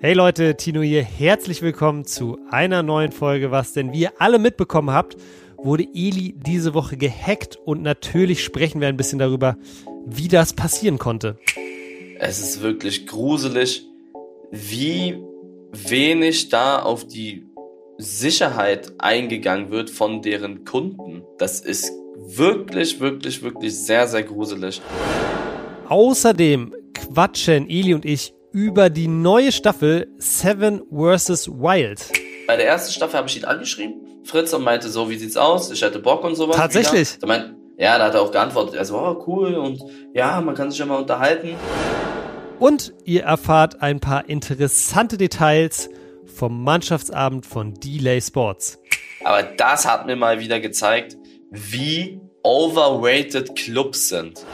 [0.00, 1.02] Hey Leute, Tino hier.
[1.02, 3.50] Herzlich willkommen zu einer neuen Folge.
[3.50, 5.16] Was denn wie ihr alle mitbekommen habt,
[5.56, 9.56] wurde Eli diese Woche gehackt und natürlich sprechen wir ein bisschen darüber,
[10.06, 11.36] wie das passieren konnte.
[12.20, 13.88] Es ist wirklich gruselig,
[14.52, 15.18] wie
[15.72, 17.46] wenig da auf die
[17.96, 21.24] Sicherheit eingegangen wird von deren Kunden.
[21.38, 21.90] Das ist
[22.24, 24.80] wirklich, wirklich, wirklich sehr, sehr gruselig.
[25.88, 31.48] Außerdem quatschen Eli und ich über die neue Staffel Seven vs.
[31.48, 32.10] Wild.
[32.46, 35.70] Bei der ersten Staffel habe ich ihn angeschrieben, Fritz, und meinte so, wie sieht's aus?
[35.70, 36.56] Ich hätte Bock und sowas.
[36.56, 37.18] Tatsächlich?
[37.18, 38.74] Da meint, ja, da hat er auch geantwortet.
[38.74, 39.82] Er so, oh, cool und
[40.14, 41.54] ja, man kann sich ja mal unterhalten.
[42.58, 45.90] Und ihr erfahrt ein paar interessante Details
[46.26, 48.78] vom Mannschaftsabend von Delay Sports.
[49.24, 51.16] Aber das hat mir mal wieder gezeigt,
[51.50, 54.44] wie overrated Clubs sind.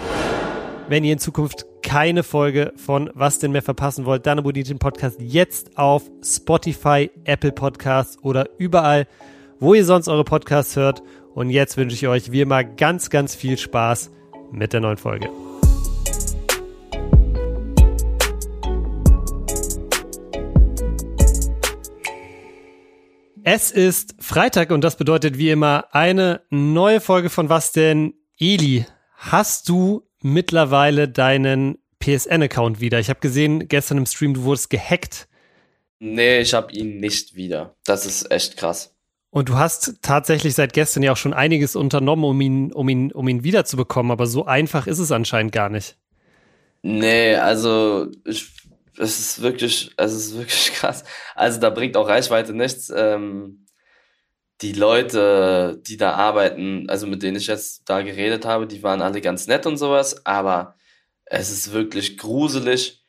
[0.89, 4.79] Wenn ihr in Zukunft keine Folge von Was denn mehr verpassen wollt, dann abonniert den
[4.79, 9.07] Podcast jetzt auf Spotify, Apple Podcasts oder überall,
[9.61, 11.03] wo ihr sonst eure Podcasts hört.
[11.35, 14.11] Und jetzt wünsche ich euch wie immer ganz, ganz viel Spaß
[14.51, 15.29] mit der neuen Folge.
[23.43, 28.15] Es ist Freitag und das bedeutet wie immer eine neue Folge von Was denn?
[28.39, 32.99] Eli, hast du mittlerweile deinen PSN-Account wieder?
[32.99, 35.29] Ich habe gesehen gestern im Stream, du wurdest gehackt.
[36.01, 37.77] Nee, ich habe ihn nicht wieder.
[37.85, 38.95] Das ist echt krass.
[39.31, 43.13] Und du hast tatsächlich seit gestern ja auch schon einiges unternommen, um ihn, um ihn,
[43.13, 45.97] um ihn wiederzubekommen, aber so einfach ist es anscheinend gar nicht.
[46.83, 48.49] Nee, also ich,
[48.99, 51.05] es ist wirklich, es ist wirklich krass.
[51.35, 52.93] Also da bringt auch Reichweite nichts.
[52.95, 53.64] Ähm,
[54.61, 59.03] die Leute, die da arbeiten, also mit denen ich jetzt da geredet habe, die waren
[59.03, 60.77] alle ganz nett und sowas, aber
[61.25, 63.03] es ist wirklich gruselig,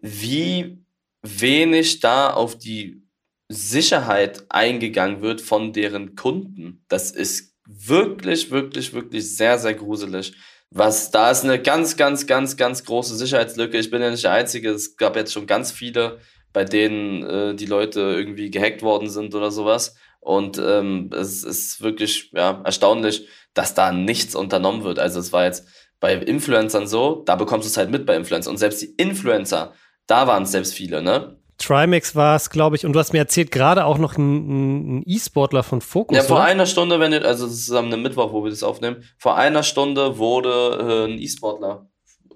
[0.00, 0.84] wie
[1.22, 3.02] wenig da auf die
[3.48, 6.84] Sicherheit eingegangen wird von deren Kunden.
[6.88, 10.34] Das ist wirklich, wirklich, wirklich sehr, sehr gruselig.
[10.70, 13.78] Was, da ist eine ganz, ganz, ganz, ganz große Sicherheitslücke.
[13.78, 14.70] Ich bin ja nicht der Einzige.
[14.70, 16.18] Es gab jetzt schon ganz viele,
[16.52, 19.96] bei denen äh, die Leute irgendwie gehackt worden sind oder sowas.
[20.24, 24.98] Und ähm, es ist wirklich ja, erstaunlich, dass da nichts unternommen wird.
[24.98, 25.68] Also es war jetzt
[26.00, 28.52] bei Influencern so, da bekommst du es halt mit bei Influencern.
[28.52, 29.74] Und selbst die Influencer,
[30.06, 31.36] da waren es selbst viele, ne?
[31.58, 35.02] Trimax war es, glaube ich, und du hast mir erzählt, gerade auch noch ein, ein
[35.06, 36.16] E-Sportler von Focus.
[36.16, 36.46] Ja, vor oder?
[36.46, 40.18] einer Stunde, wenn ihr, also ist am Mittwoch, wo wir das aufnehmen, vor einer Stunde
[40.18, 41.86] wurde äh, ein E-Sportler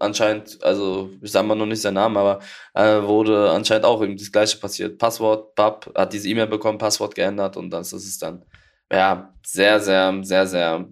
[0.01, 2.41] anscheinend, also ich sage mal noch nicht seinen Namen, aber
[2.75, 4.99] äh, wurde anscheinend auch irgendwie das gleiche passiert.
[4.99, 8.45] Passwort, Pap, hat diese E-Mail bekommen, Passwort geändert und das ist dann.
[8.91, 10.89] Ja, sehr, sehr, sehr, sehr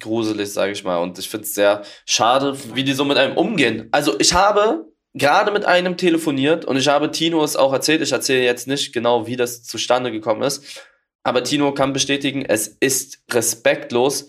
[0.00, 0.98] gruselig, sage ich mal.
[0.98, 3.88] Und ich finde es sehr schade, wie die so mit einem umgehen.
[3.92, 8.02] Also ich habe gerade mit einem telefoniert und ich habe Tino es auch erzählt.
[8.02, 10.82] Ich erzähle jetzt nicht genau, wie das zustande gekommen ist.
[11.22, 14.28] Aber Tino kann bestätigen, es ist respektlos,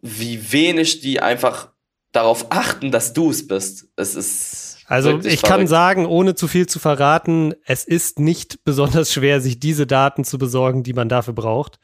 [0.00, 1.71] wie wenig die einfach
[2.12, 3.88] darauf achten, dass du es bist.
[3.96, 4.78] Es ist.
[4.86, 5.44] Also ich verrückt.
[5.44, 10.24] kann sagen, ohne zu viel zu verraten, es ist nicht besonders schwer, sich diese Daten
[10.24, 11.78] zu besorgen, die man dafür braucht.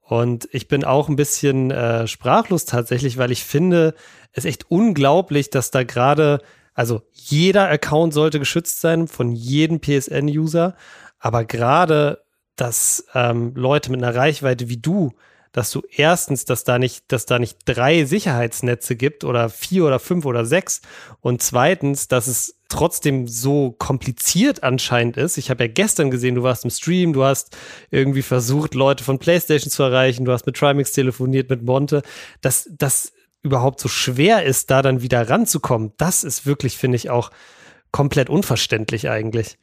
[0.00, 3.94] Und ich bin auch ein bisschen äh, sprachlos tatsächlich, weil ich finde
[4.32, 6.40] es echt unglaublich, dass da gerade,
[6.74, 10.74] also jeder Account sollte geschützt sein von jedem PSN-User,
[11.20, 12.24] aber gerade,
[12.56, 15.12] dass ähm, Leute mit einer Reichweite wie du
[15.52, 19.98] dass du erstens, dass da nicht, dass da nicht drei Sicherheitsnetze gibt oder vier oder
[19.98, 20.80] fünf oder sechs
[21.20, 25.38] und zweitens, dass es trotzdem so kompliziert anscheinend ist.
[25.38, 27.56] Ich habe ja gestern gesehen, du warst im Stream, du hast
[27.90, 32.02] irgendwie versucht, Leute von PlayStation zu erreichen, du hast mit Trimax telefoniert, mit Monte,
[32.40, 33.12] dass das
[33.42, 35.92] überhaupt so schwer ist, da dann wieder ranzukommen.
[35.96, 37.30] Das ist wirklich, finde ich, auch
[37.90, 39.58] komplett unverständlich eigentlich.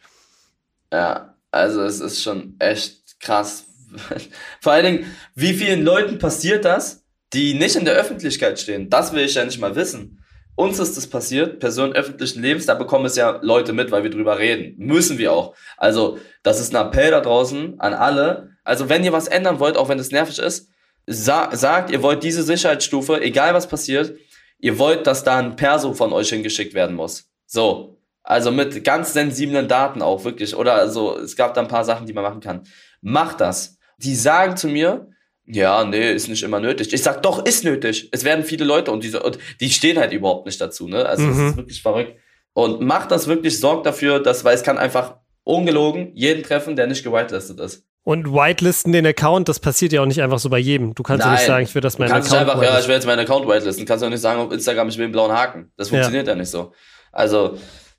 [0.91, 3.66] Ja, also es ist schon echt krass,
[4.61, 8.89] Vor allen Dingen, wie vielen Leuten passiert das, die nicht in der Öffentlichkeit stehen?
[8.89, 10.23] Das will ich ja nicht mal wissen.
[10.55, 14.09] Uns ist das passiert, Personen öffentlichen Lebens, da bekommen es ja Leute mit, weil wir
[14.09, 14.73] drüber reden.
[14.83, 15.55] Müssen wir auch.
[15.77, 18.49] Also, das ist ein Appell da draußen an alle.
[18.63, 20.69] Also, wenn ihr was ändern wollt, auch wenn es nervig ist,
[21.05, 24.17] sa sagt, ihr wollt diese Sicherheitsstufe, egal was passiert,
[24.57, 27.29] ihr wollt, dass da ein Perso von euch hingeschickt werden muss.
[27.45, 28.01] So.
[28.23, 30.55] Also mit ganz sensiblen Daten auch, wirklich.
[30.55, 32.63] Oder also, es gab da ein paar Sachen, die man machen kann.
[33.01, 35.09] Macht das die sagen zu mir,
[35.45, 36.91] ja, nee, ist nicht immer nötig.
[36.91, 38.09] Ich sag, doch, ist nötig.
[38.11, 41.05] Es werden viele Leute und diese, und die stehen halt überhaupt nicht dazu, ne?
[41.05, 41.29] Also, mhm.
[41.29, 42.19] das ist wirklich verrückt.
[42.53, 46.87] Und macht das wirklich, sorgt dafür, dass, weil es kann einfach ungelogen jeden treffen, der
[46.87, 47.85] nicht gewitelistet ist.
[48.03, 50.95] Und whitelisten den Account, das passiert ja auch nicht einfach so bei jedem.
[50.95, 52.33] Du kannst Nein, ja nicht sagen, ich will das meinen Account.
[52.33, 53.85] Einfach, ja, ich will jetzt meinen Account whitelisten.
[53.85, 55.71] Kannst du auch nicht sagen auf Instagram, ich will einen blauen Haken.
[55.75, 56.73] Das funktioniert ja, ja nicht so.
[57.11, 57.57] Also,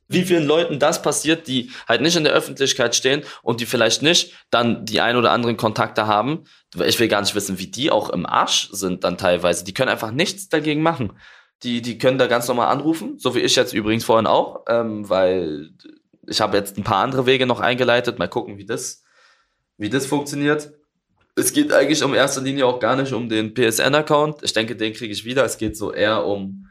[0.09, 4.03] wie vielen Leuten das passiert, die halt nicht in der Öffentlichkeit stehen und die vielleicht
[4.03, 6.45] nicht dann die ein oder anderen Kontakte haben.
[6.85, 9.65] Ich will gar nicht wissen, wie die auch im Arsch sind dann teilweise.
[9.65, 11.13] Die können einfach nichts dagegen machen.
[11.63, 15.09] Die, die können da ganz normal anrufen, so wie ich jetzt übrigens vorhin auch, ähm,
[15.09, 15.71] weil
[16.27, 18.19] ich habe jetzt ein paar andere Wege noch eingeleitet.
[18.19, 19.03] Mal gucken, wie das,
[19.77, 20.73] wie das funktioniert.
[21.35, 24.43] Es geht eigentlich um erster Linie auch gar nicht um den PSN-Account.
[24.43, 25.45] Ich denke, den kriege ich wieder.
[25.45, 26.69] Es geht so eher um,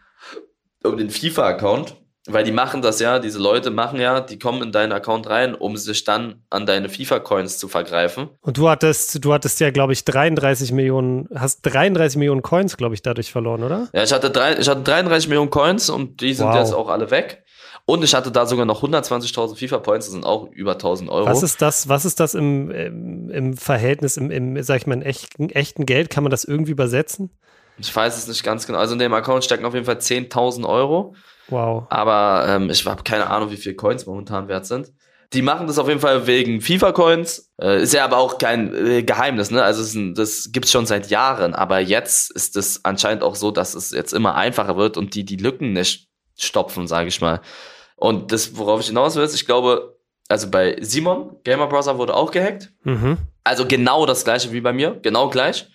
[0.83, 4.71] um den FIFA-Account weil die machen das ja, diese Leute machen ja, die kommen in
[4.71, 8.29] deinen Account rein, um sich dann an deine FIFA-Coins zu vergreifen.
[8.41, 12.95] Und du hattest, du hattest ja, glaube ich, 33 Millionen, hast 33 Millionen Coins, glaube
[12.95, 13.87] ich, dadurch verloren, oder?
[13.93, 16.55] Ja, ich hatte, drei, ich hatte 33 Millionen Coins und die sind wow.
[16.55, 17.43] jetzt auch alle weg.
[17.85, 21.25] Und ich hatte da sogar noch 120.000 FIFA-Points, das sind auch über 1000 Euro.
[21.25, 24.95] Was ist das, was ist das im, im, im Verhältnis, im, im, sag ich mal,
[24.95, 26.09] in echten, echten Geld?
[26.09, 27.29] Kann man das irgendwie übersetzen?
[27.77, 28.79] Ich weiß es nicht ganz genau.
[28.79, 31.15] Also in dem Account stecken auf jeden Fall 10.000 Euro.
[31.49, 31.85] Wow.
[31.89, 34.91] Aber ähm, ich habe keine Ahnung, wie viel Coins momentan wert sind.
[35.33, 37.51] Die machen das auf jeden Fall wegen FIFA-Coins.
[37.61, 39.61] Äh, ist ja aber auch kein äh, Geheimnis, ne?
[39.61, 41.53] Also ein, das gibt's schon seit Jahren.
[41.53, 45.25] Aber jetzt ist es anscheinend auch so, dass es jetzt immer einfacher wird und die
[45.25, 46.07] die Lücken nicht
[46.37, 47.41] stopfen, sage ich mal.
[47.97, 49.97] Und das, worauf ich hinaus will, ist, ich glaube,
[50.29, 52.71] also bei Simon, Gamer Browser, wurde auch gehackt.
[52.83, 53.17] Mhm.
[53.43, 55.67] Also genau das gleiche wie bei mir, genau gleich.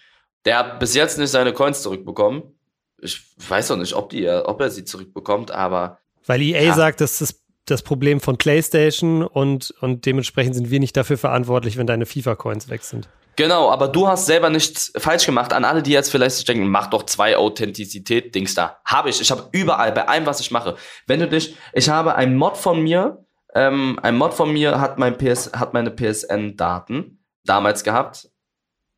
[0.44, 2.54] Der hat bis jetzt nicht seine Coins zurückbekommen
[3.02, 5.98] ich weiß auch nicht, ob, die, ob er sie zurückbekommt, aber.
[6.24, 6.74] Weil EA ja.
[6.74, 11.76] sagt, dass das das Problem von PlayStation und, und dementsprechend sind wir nicht dafür verantwortlich,
[11.76, 13.08] wenn deine FIFA-Coins weg sind.
[13.36, 15.52] Genau, aber du hast selber nichts falsch gemacht.
[15.52, 18.78] An alle, die jetzt vielleicht denken, mach doch zwei Authentizität-Dings da.
[18.84, 19.20] Habe ich.
[19.20, 20.76] Ich habe überall, bei allem, was ich mache.
[21.06, 23.24] Wenn du dich, ich habe ein Mod von mir,
[23.54, 28.28] ähm, ein Mod von mir hat mein PS, hat meine PSN-Daten damals gehabt,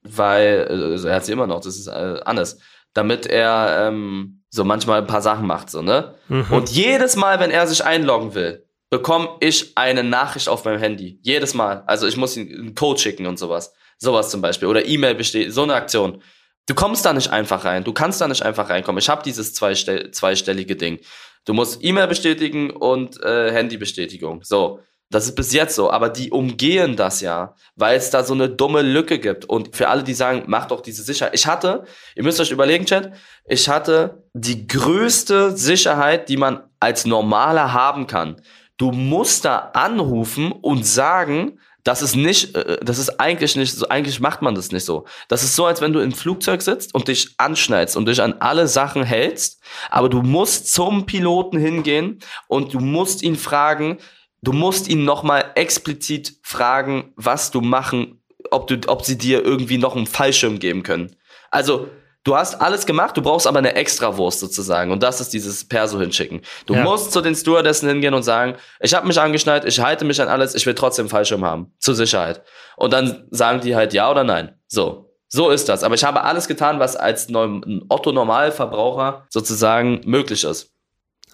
[0.02, 2.58] weil, also er hat sie immer noch, das ist äh, anders
[2.94, 6.14] damit er ähm, so manchmal ein paar Sachen macht, so, ne?
[6.29, 6.46] Mhm.
[6.50, 11.19] Und jedes Mal, wenn er sich einloggen will, bekomme ich eine Nachricht auf meinem Handy.
[11.23, 11.82] Jedes Mal.
[11.87, 13.75] Also ich muss ihm einen Code schicken und sowas.
[13.99, 14.69] Sowas zum Beispiel.
[14.69, 16.23] Oder E-Mail besteht, so eine Aktion.
[16.67, 17.85] Du kommst da nicht einfach rein.
[17.85, 19.00] Du kannst da nicht einfach reinkommen.
[19.00, 21.00] Ich habe dieses zweistell zweistellige Ding.
[21.44, 24.43] Du musst E-Mail bestätigen und äh, Handybestätigung.
[24.44, 24.81] So.
[25.14, 28.49] Das ist bis jetzt so, aber die umgehen das ja, weil es da so eine
[28.49, 29.44] dumme Lücke gibt.
[29.44, 31.34] Und für alle, die sagen, macht doch diese Sicherheit.
[31.37, 31.84] Ich hatte,
[32.16, 33.12] ihr müsst euch überlegen, Chat,
[33.46, 38.43] ich hatte die größte Sicherheit, die man als Normaler haben kann.
[38.76, 43.88] Du musst da anrufen und sagen, das ist nicht, äh, das ist eigentlich nicht so,
[43.88, 45.05] eigentlich macht man das nicht so.
[45.28, 48.34] Das ist so, als wenn du im Flugzeug sitzt und dich anschneidest und dich an
[48.40, 52.19] alle Sachen hältst, aber du musst zum Piloten hingehen
[52.49, 53.99] und du musst ihn fragen,
[54.44, 59.79] du musst ihn nochmal explizit fragen, was du machen, ob du, ob sie dir irgendwie
[59.79, 61.17] noch einen Fallschirm geben können.
[61.50, 61.88] Also,
[62.25, 64.93] du hast alles gemacht, du brauchst aber eine Extrawurst sozusagen.
[64.93, 66.43] Und das ist dieses Perso hinschicken.
[66.67, 66.82] Du ja.
[66.82, 70.29] musst zu den Stewardessen hingehen und sagen, ich habe mich angeschnallt, ich halte mich an
[70.29, 71.73] alles, ich will trotzdem einen Fallschirm haben.
[71.79, 72.43] Zur Sicherheit.
[72.76, 74.58] Und dann sagen die halt ja oder nein.
[74.69, 75.11] So.
[75.29, 75.82] So ist das.
[75.82, 80.73] Aber ich habe alles getan, was als Otto-Normalverbraucher sozusagen möglich ist.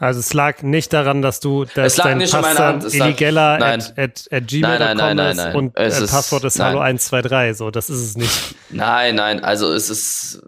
[0.00, 4.46] Also es lag nicht daran, dass du das dein nicht Passwort illegaler at, at, at
[4.48, 8.54] gmail.com ist und es äh, Passwort ist Hallo 123, so, das ist es nicht.
[8.70, 10.42] Nein, nein, also es ist,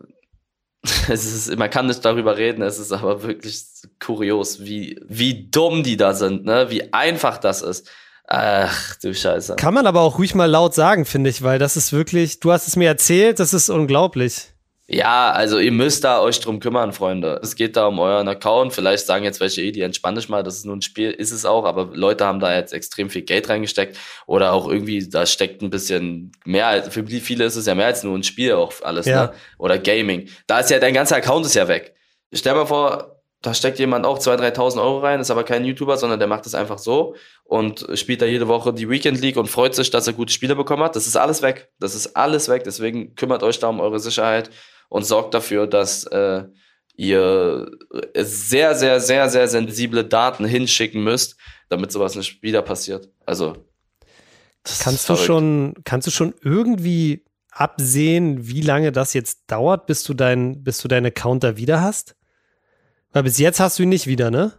[0.82, 3.66] es ist, man kann nicht darüber reden, es ist aber wirklich
[4.00, 7.90] kurios, wie, wie dumm die da sind, ne, wie einfach das ist.
[8.28, 9.56] Ach, du Scheiße.
[9.56, 12.52] Kann man aber auch ruhig mal laut sagen, finde ich, weil das ist wirklich, du
[12.52, 14.51] hast es mir erzählt, das ist unglaublich.
[14.94, 17.40] Ja, also ihr müsst da euch drum kümmern, Freunde.
[17.42, 18.74] Es geht da um euren Account.
[18.74, 21.46] Vielleicht sagen jetzt welche, die entspann dich mal, das ist nur ein Spiel, ist es
[21.46, 23.96] auch, aber Leute haben da jetzt extrem viel Geld reingesteckt
[24.26, 27.86] oder auch irgendwie, da steckt ein bisschen mehr, als, für viele ist es ja mehr
[27.86, 29.28] als nur ein Spiel auch alles, ja.
[29.28, 29.32] ne?
[29.56, 30.28] Oder Gaming.
[30.46, 31.94] Da ist ja, dein ganzer Account ist ja weg.
[32.30, 35.96] Stell mal vor, da steckt jemand auch 2.000, 3.000 Euro rein, ist aber kein YouTuber,
[35.96, 39.48] sondern der macht es einfach so und spielt da jede Woche die Weekend League und
[39.48, 40.96] freut sich, dass er gute Spiele bekommen hat.
[40.96, 41.70] Das ist alles weg.
[41.80, 42.64] Das ist alles weg.
[42.64, 44.50] Deswegen kümmert euch da um eure Sicherheit
[44.92, 46.44] und sorgt dafür, dass äh,
[46.94, 47.70] ihr
[48.14, 51.36] sehr, sehr, sehr, sehr sensible Daten hinschicken müsst,
[51.70, 53.08] damit sowas nicht wieder passiert.
[53.24, 53.56] Also
[54.82, 60.12] kannst du schon, kannst du schon irgendwie absehen, wie lange das jetzt dauert, bis du
[60.12, 62.14] dein, bis du deinen Account da wieder hast?
[63.12, 64.52] Weil bis jetzt hast du ihn nicht wieder, ne?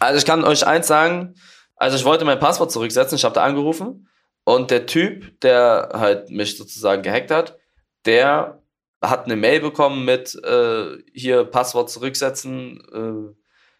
[0.00, 1.34] Also ich kann euch eins sagen,
[1.76, 4.08] also ich wollte mein Passwort zurücksetzen, ich habe da angerufen
[4.42, 7.56] und der Typ, der halt mich sozusagen gehackt hat,
[8.04, 8.62] der
[9.02, 13.34] hat eine Mail bekommen mit äh, hier Passwort zurücksetzen, äh,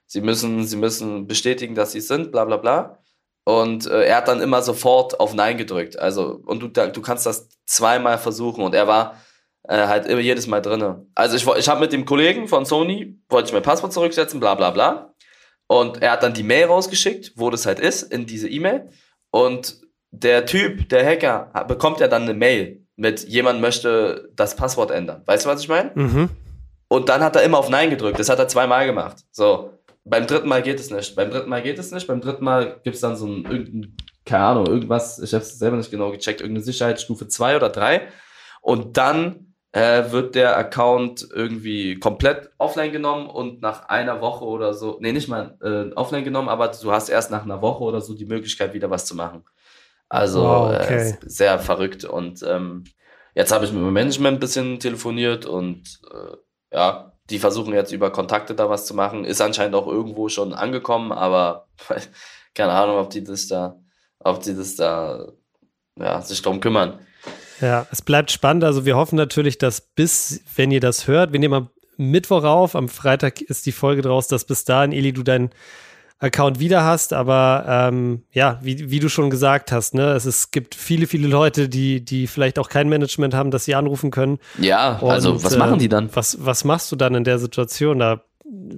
[0.07, 3.03] sie müssen, sie müssen bestätigen, dass sie es sind, bla bla bla.
[3.45, 5.99] Und äh, er hat dann immer sofort auf Nein gedrückt.
[5.99, 9.21] Also, und du, du kannst das zweimal versuchen und er war
[9.69, 11.07] äh, halt immer jedes Mal drinne.
[11.15, 14.55] Also ich, ich habe mit dem Kollegen von Sony, wollte ich mein Passwort zurücksetzen, bla
[14.55, 15.15] bla bla.
[15.69, 18.91] Und er hat dann die Mail rausgeschickt, wo das halt ist, in diese E-Mail.
[19.31, 19.81] Und
[20.11, 25.23] der Typ, der Hacker, bekommt ja dann eine Mail mit jemand möchte das Passwort ändern.
[25.27, 25.93] Weißt du, was ich meine?
[25.95, 26.31] Mhm.
[26.89, 28.19] Und dann hat er immer auf Nein gedrückt.
[28.19, 29.19] Das hat er zweimal gemacht.
[29.31, 29.71] So.
[30.05, 31.17] Beim dritten Mal geht es nicht.
[31.17, 32.07] Beim dritten Mal geht es nicht.
[32.07, 35.59] Beim dritten Mal gibt es dann so ein, irgendein, keine Ahnung, irgendwas, ich habe es
[35.59, 38.09] selber nicht genau gecheckt, irgendeine Sicherheitsstufe 2 oder 3.
[38.63, 44.73] Und dann äh, wird der Account irgendwie komplett offline genommen und nach einer Woche oder
[44.73, 48.01] so, nee, nicht mal äh, offline genommen, aber du hast erst nach einer Woche oder
[48.01, 49.45] so die Möglichkeit, wieder was zu machen.
[50.09, 51.11] Also wow, okay.
[51.11, 52.05] äh, sehr verrückt.
[52.05, 52.85] Und ähm,
[53.35, 56.37] jetzt habe ich mit dem Management ein bisschen telefoniert und äh,
[56.77, 59.25] ja, die versuchen jetzt über Kontakte da was zu machen.
[59.25, 61.69] Ist anscheinend auch irgendwo schon angekommen, aber
[62.55, 63.77] keine Ahnung, ob die das da,
[64.21, 65.33] ob die das da
[65.99, 66.99] ja, sich drum kümmern.
[67.61, 68.65] Ja, es bleibt spannend.
[68.65, 72.77] Also wir hoffen natürlich, dass bis, wenn ihr das hört, wenn ihr mal Mittwoch auf,
[72.77, 75.51] am Freitag ist die Folge draus, dass bis dahin, Eli, du dein
[76.19, 80.51] Account wieder hast, aber ähm, ja, wie, wie du schon gesagt hast, ne, es, es
[80.51, 84.39] gibt viele, viele Leute, die, die vielleicht auch kein Management haben, dass sie anrufen können.
[84.59, 86.07] Ja, Und, also was machen die dann?
[86.07, 87.99] Äh, was, was machst du dann in der Situation?
[87.99, 88.23] Da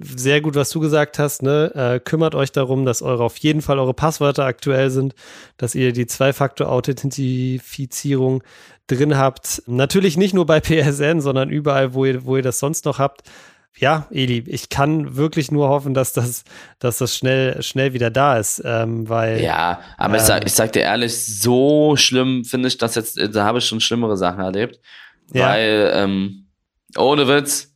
[0.03, 1.71] sehr gut, was du gesagt hast, ne?
[1.75, 5.15] Äh, kümmert euch darum, dass eure auf jeden Fall eure Passwörter aktuell sind,
[5.57, 8.43] dass ihr die Zwei-Faktor-Authentifizierung
[8.87, 9.63] drin habt.
[9.67, 13.21] Natürlich nicht nur bei PSN, sondern überall, wo ihr, wo ihr das sonst noch habt
[13.77, 16.43] ja, Eli, ich kann wirklich nur hoffen, dass das,
[16.79, 19.41] dass das schnell, schnell wieder da ist, ähm, weil.
[19.41, 23.17] Ja, aber ähm, ich, sag, ich sag dir ehrlich, so schlimm finde ich das jetzt,
[23.17, 24.79] da habe ich schon schlimmere Sachen erlebt.
[25.33, 25.49] Ja.
[25.49, 26.47] Weil, ähm,
[26.97, 27.73] ohne Witz,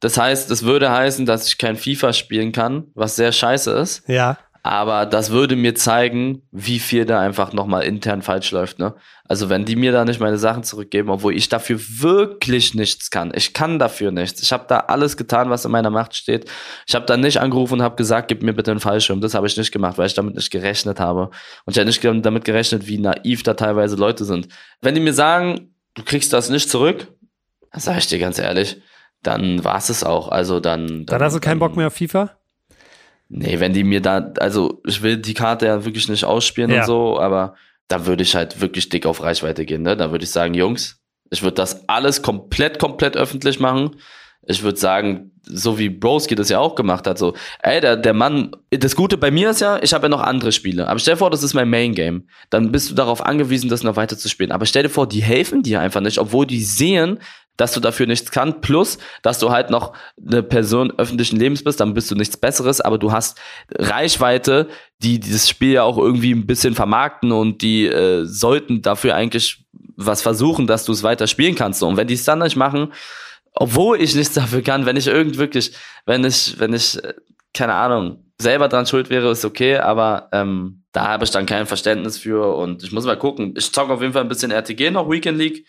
[0.00, 4.08] das heißt, das würde heißen, dass ich kein FIFA spielen kann, was sehr scheiße ist.
[4.08, 4.38] Ja.
[4.66, 8.94] Aber das würde mir zeigen, wie viel da einfach nochmal intern falsch läuft, ne?
[9.28, 13.30] Also wenn die mir da nicht meine Sachen zurückgeben, obwohl ich dafür wirklich nichts kann.
[13.34, 14.42] Ich kann dafür nichts.
[14.42, 16.50] Ich habe da alles getan, was in meiner Macht steht.
[16.86, 19.20] Ich habe da nicht angerufen und habe gesagt, gib mir bitte einen Fallschirm.
[19.20, 21.30] Das habe ich nicht gemacht, weil ich damit nicht gerechnet habe.
[21.66, 24.48] Und ich habe nicht damit gerechnet, wie naiv da teilweise Leute sind.
[24.80, 27.08] Wenn die mir sagen, du kriegst das nicht zurück,
[27.70, 28.80] dann sage ich dir ganz ehrlich,
[29.22, 30.28] dann war es auch.
[30.28, 31.06] Also dann, dann.
[31.06, 32.38] Dann hast du keinen Bock mehr auf FIFA?
[33.28, 36.80] Nee, wenn die mir da, also ich will die Karte ja wirklich nicht ausspielen ja.
[36.80, 37.54] und so, aber
[37.88, 39.82] da würde ich halt wirklich dick auf Reichweite gehen.
[39.82, 39.96] Ne?
[39.96, 41.00] Da würde ich sagen, Jungs,
[41.30, 43.96] ich würde das alles komplett, komplett öffentlich machen.
[44.46, 48.14] Ich würde sagen, so wie Broski das ja auch gemacht hat, so, ey, der, der
[48.14, 50.88] Mann, das Gute bei mir ist ja, ich habe ja noch andere Spiele.
[50.88, 52.28] Aber stell dir vor, das ist mein Main Game.
[52.50, 54.52] Dann bist du darauf angewiesen, das noch weiter zu spielen.
[54.52, 57.18] Aber stell dir vor, die helfen dir einfach nicht, obwohl die sehen,
[57.56, 59.92] dass du dafür nichts kannst, plus, dass du halt noch
[60.28, 63.38] eine Person öffentlichen Lebens bist, dann bist du nichts Besseres, aber du hast
[63.72, 64.68] Reichweite,
[65.02, 69.64] die dieses Spiel ja auch irgendwie ein bisschen vermarkten und die äh, sollten dafür eigentlich
[69.96, 71.82] was versuchen, dass du es weiter spielen kannst.
[71.82, 72.92] Und wenn die es dann nicht machen,
[73.54, 75.72] obwohl ich nichts dafür kann, wenn ich irgend wirklich,
[76.06, 77.14] wenn ich, wenn ich, äh,
[77.52, 81.66] keine Ahnung, selber dran schuld wäre, ist okay, aber ähm, da habe ich dann kein
[81.66, 83.54] Verständnis für und ich muss mal gucken.
[83.56, 85.66] Ich zocke auf jeden Fall ein bisschen RTG noch, Weekend League,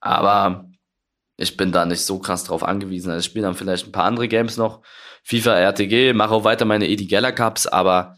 [0.00, 0.68] aber
[1.36, 3.10] ich bin da nicht so krass drauf angewiesen.
[3.10, 4.82] Also ich spiele dann vielleicht ein paar andere Games noch.
[5.22, 8.16] FIFA, RTG, mache auch weiter meine Edi Geller Cups, aber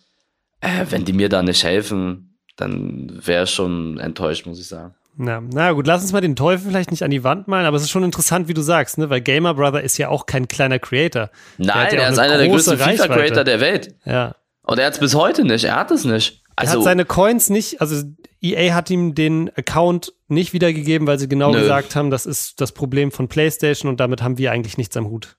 [0.60, 4.94] äh, wenn die mir da nicht helfen, dann wäre ich schon enttäuscht, muss ich sagen.
[5.16, 7.76] Na, na gut, lass uns mal den Teufel vielleicht nicht an die Wand malen, aber
[7.76, 9.10] es ist schon interessant, wie du sagst, ne?
[9.10, 11.30] weil Gamer Brother ist ja auch kein kleiner Creator.
[11.58, 13.94] Nein, ja er ist einer der größten FIFA-Creator der Welt.
[14.04, 14.36] Ja.
[14.62, 16.42] Und er hat es bis heute nicht, er hat es nicht.
[16.56, 18.02] Also, er hat seine Coins nicht, also
[18.40, 21.60] EA hat ihm den Account nicht wiedergegeben, weil sie genau Nö.
[21.60, 25.08] gesagt haben, das ist das Problem von PlayStation und damit haben wir eigentlich nichts am
[25.08, 25.36] Hut.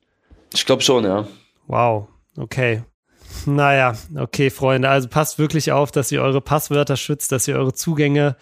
[0.54, 1.28] Ich glaube schon, ja.
[1.68, 2.84] Wow, okay.
[3.46, 7.74] Naja, okay, Freunde, also passt wirklich auf, dass ihr eure Passwörter schützt, dass ihr eure
[7.74, 8.36] Zugänge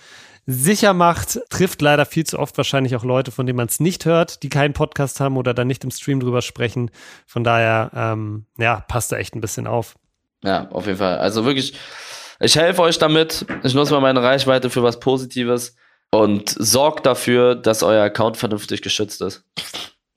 [0.49, 1.39] sicher macht.
[1.49, 4.49] Trifft leider viel zu oft wahrscheinlich auch Leute, von denen man es nicht hört, die
[4.49, 6.89] keinen Podcast haben oder dann nicht im Stream drüber sprechen.
[7.27, 9.95] Von daher, ähm, ja, passt da echt ein bisschen auf.
[10.43, 11.19] Ja, auf jeden Fall.
[11.19, 11.75] Also wirklich,
[12.39, 13.45] ich helfe euch damit.
[13.63, 15.75] Ich nutze mal meine Reichweite für was Positives
[16.09, 19.43] und sorgt dafür, dass euer Account vernünftig geschützt ist.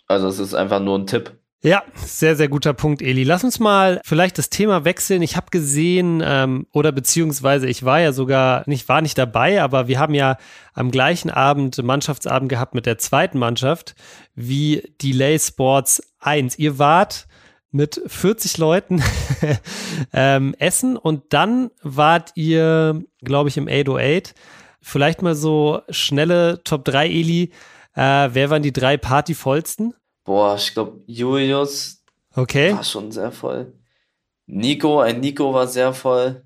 [0.07, 1.33] Also es ist einfach nur ein Tipp.
[1.65, 3.23] Ja, sehr, sehr guter Punkt, Eli.
[3.23, 5.23] Lass uns mal vielleicht das Thema wechseln.
[5.23, 9.87] Ich habe gesehen, ähm, oder beziehungsweise ich war ja sogar, nicht war nicht dabei, aber
[9.87, 10.39] wir haben ja
[10.75, 13.95] am gleichen Abend Mannschaftsabend gehabt mit der zweiten Mannschaft
[14.35, 16.59] wie Delay Sports 1.
[16.59, 17.29] Ihr wart
[17.71, 19.01] mit 40 Leuten
[20.13, 24.35] ähm, essen und dann wart ihr, glaube ich, im 808.
[24.81, 27.53] Vielleicht mal so schnelle Top 3, Eli.
[27.95, 29.95] Äh, wer waren die drei Partyvollsten?
[30.25, 32.03] Boah, ich glaube, Julius
[32.35, 32.75] okay.
[32.75, 33.73] war schon sehr voll.
[34.47, 36.45] Nico, ein Nico war sehr voll.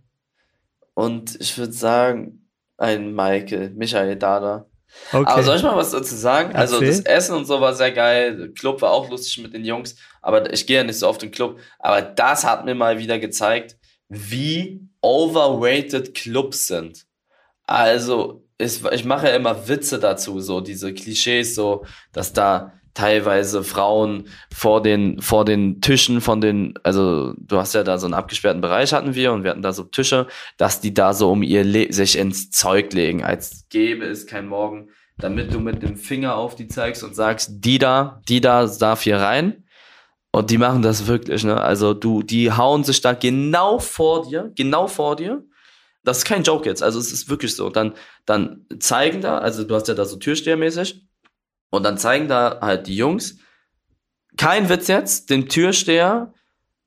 [0.95, 4.67] Und ich würde sagen, ein Michael, Michael Dada.
[5.13, 5.31] Okay.
[5.31, 6.53] Aber soll ich mal was dazu sagen?
[6.55, 6.61] Erzähl.
[6.61, 8.37] Also das Essen und so war sehr geil.
[8.37, 9.97] Der Club war auch lustig mit den Jungs.
[10.23, 11.59] Aber ich gehe ja nicht so oft in den Club.
[11.79, 13.77] Aber das hat mir mal wieder gezeigt,
[14.09, 17.07] wie overrated Clubs sind.
[17.65, 23.63] Also, ich, ich mache ja immer Witze dazu, so diese Klischees, so, dass da teilweise
[23.63, 28.15] Frauen vor den, vor den Tischen von den, also du hast ja da so einen
[28.15, 30.27] abgesperrten Bereich hatten wir und wir hatten da so Tische,
[30.57, 34.49] dass die da so um ihr Le sich ins Zeug legen, als gäbe es kein
[34.49, 34.89] Morgen,
[35.19, 39.03] damit du mit dem Finger auf die zeigst und sagst, die da, die da darf
[39.03, 39.65] hier rein.
[40.33, 41.61] Und die machen das wirklich, ne?
[41.61, 45.43] Also du, die hauen sich da genau vor dir, genau vor dir.
[46.03, 47.69] Das ist kein Joke jetzt, also es ist wirklich so.
[47.69, 47.95] Dann,
[48.27, 51.07] dann zeigen da, also du hast ja da so Türstehermäßig,
[51.71, 53.39] und dann zeigen da halt die Jungs,
[54.37, 56.33] kein Witz jetzt, den Türsteher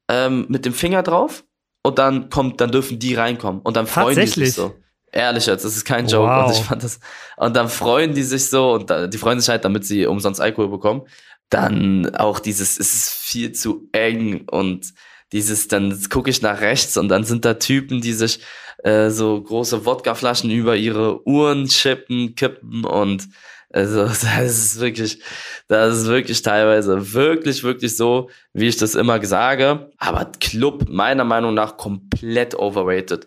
[0.07, 1.43] ähm, mit dem Finger drauf
[1.83, 4.75] und dann kommt, dann dürfen die reinkommen und dann freuen die sich so.
[5.11, 6.29] Ehrlich jetzt, das ist kein Joke.
[6.29, 6.47] Wow.
[6.47, 6.99] Und ich fand das,
[7.37, 10.39] und dann freuen die sich so und da, die freuen sich halt, damit sie umsonst
[10.39, 11.07] Alkohol bekommen.
[11.49, 14.93] Dann auch dieses, es ist viel zu eng und
[15.31, 18.41] dieses, dann gucke ich nach rechts und dann sind da Typen, die sich
[18.83, 23.27] äh, so große Wodkaflaschen über ihre Uhren chippen, kippen und
[23.71, 25.19] also, das ist wirklich,
[25.67, 29.91] das ist wirklich teilweise wirklich, wirklich so, wie ich das immer sage.
[29.97, 33.25] Aber Club, meiner Meinung nach, komplett overrated.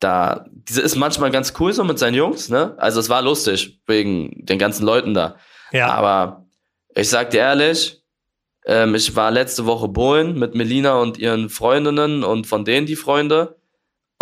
[0.00, 2.74] Da, diese ist manchmal ganz cool so mit seinen Jungs, ne?
[2.78, 5.36] Also, es war lustig, wegen den ganzen Leuten da.
[5.72, 5.88] Ja.
[5.88, 6.46] Aber
[6.94, 8.02] ich sag dir ehrlich,
[8.66, 12.96] ähm, ich war letzte Woche Bohlen mit Melina und ihren Freundinnen und von denen die
[12.96, 13.56] Freunde.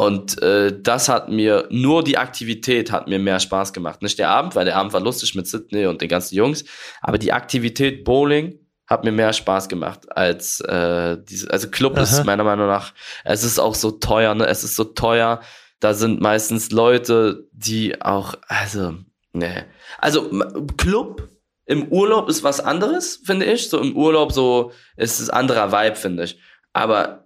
[0.02, 4.02] Und äh, das hat mir, nur die Aktivität hat mir mehr Spaß gemacht.
[4.02, 6.64] Nicht der Abend, weil der Abend war lustig mit Sydney und den ganzen Jungs,
[7.00, 12.02] aber die Aktivität Bowling hat mir mehr Spaß gemacht als äh, diese, also Club Aha.
[12.02, 12.92] ist meiner Meinung nach,
[13.24, 14.46] es ist auch so teuer, ne?
[14.46, 15.40] Es ist so teuer.
[15.80, 18.94] Da sind meistens Leute, die auch, also,
[19.32, 19.66] ne.
[19.98, 20.30] Also
[20.76, 21.28] Club
[21.64, 23.70] im Urlaub ist was anderes, finde ich.
[23.70, 26.38] So im Urlaub so ist es anderer Vibe, finde ich.
[26.72, 27.21] Aber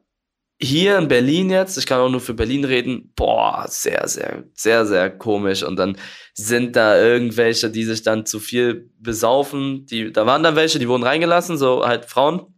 [0.59, 4.87] hier in Berlin jetzt, ich kann auch nur für Berlin reden, boah, sehr, sehr, sehr,
[4.87, 5.63] sehr komisch.
[5.63, 5.99] Und dann
[6.35, 9.87] sind da irgendwelche, die sich dann zu viel besaufen.
[9.87, 12.55] Die, da waren dann welche, die wurden reingelassen, so halt Frauen.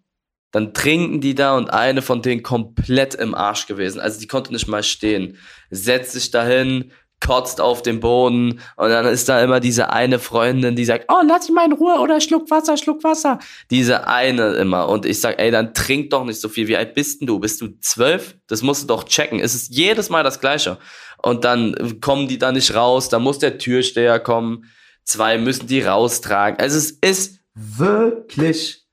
[0.53, 4.01] Dann trinken die da und eine von denen komplett im Arsch gewesen.
[4.01, 5.37] Also die konnte nicht mal stehen.
[5.71, 10.77] Setzt sich dahin, kotzt auf den Boden und dann ist da immer diese eine Freundin,
[10.77, 13.39] die sagt, oh, lass mich mal in Ruhe oder schluck Wasser, schluck Wasser.
[13.71, 16.69] Diese eine immer und ich sag, ey, dann trink doch nicht so viel.
[16.69, 17.39] Wie alt bist denn du?
[17.39, 18.37] Bist du zwölf?
[18.47, 19.41] Das musst du doch checken.
[19.41, 20.79] Es ist jedes Mal das Gleiche.
[21.21, 24.71] Und dann kommen die da nicht raus, da muss der Türsteher kommen.
[25.05, 26.61] Zwei müssen die raustragen.
[26.61, 28.85] Also es ist wirklich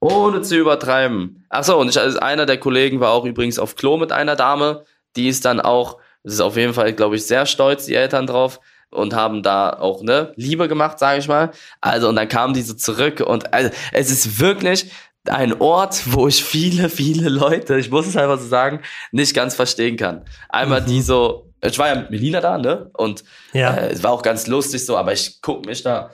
[0.00, 1.46] ohne zu übertreiben.
[1.48, 4.34] Ach so, und ich, also einer der Kollegen war auch übrigens auf Klo mit einer
[4.34, 7.94] Dame, die ist dann auch das ist auf jeden Fall, glaube ich, sehr stolz, die
[7.94, 11.50] Eltern drauf und haben da auch ne Liebe gemacht, sage ich mal.
[11.80, 14.90] Also und dann kamen die so zurück und also, es ist wirklich
[15.28, 18.80] ein Ort, wo ich viele, viele Leute, ich muss es einfach so sagen,
[19.12, 20.24] nicht ganz verstehen kann.
[20.48, 20.86] Einmal mhm.
[20.86, 22.90] die so, ich war ja mit Melina da, ne?
[22.94, 23.74] Und ja.
[23.74, 26.10] äh, es war auch ganz lustig so, aber ich guck mich da.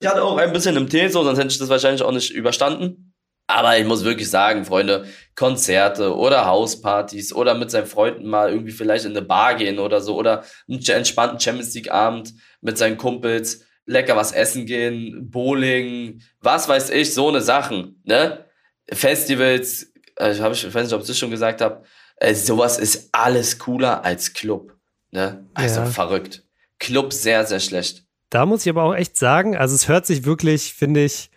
[0.00, 2.30] Ich hatte auch ein bisschen im Tee so, sonst hätte ich das wahrscheinlich auch nicht
[2.30, 3.07] überstanden.
[3.50, 8.72] Aber ich muss wirklich sagen, Freunde, Konzerte oder Hauspartys oder mit seinen Freunden mal irgendwie
[8.72, 12.98] vielleicht in eine Bar gehen oder so oder einen entspannten Champions League Abend mit seinen
[12.98, 18.44] Kumpels, lecker was essen gehen, Bowling, was weiß ich, so eine Sachen, ne?
[18.92, 21.84] Festivals, äh, ich, hab, ich weiß nicht, ob ich das schon gesagt habe,
[22.16, 24.76] äh, sowas ist alles cooler als Club,
[25.10, 25.46] ne?
[25.54, 25.86] Also ja.
[25.86, 26.44] verrückt.
[26.78, 28.04] Club sehr, sehr schlecht.
[28.28, 31.30] Da muss ich aber auch echt sagen, also es hört sich wirklich, finde ich,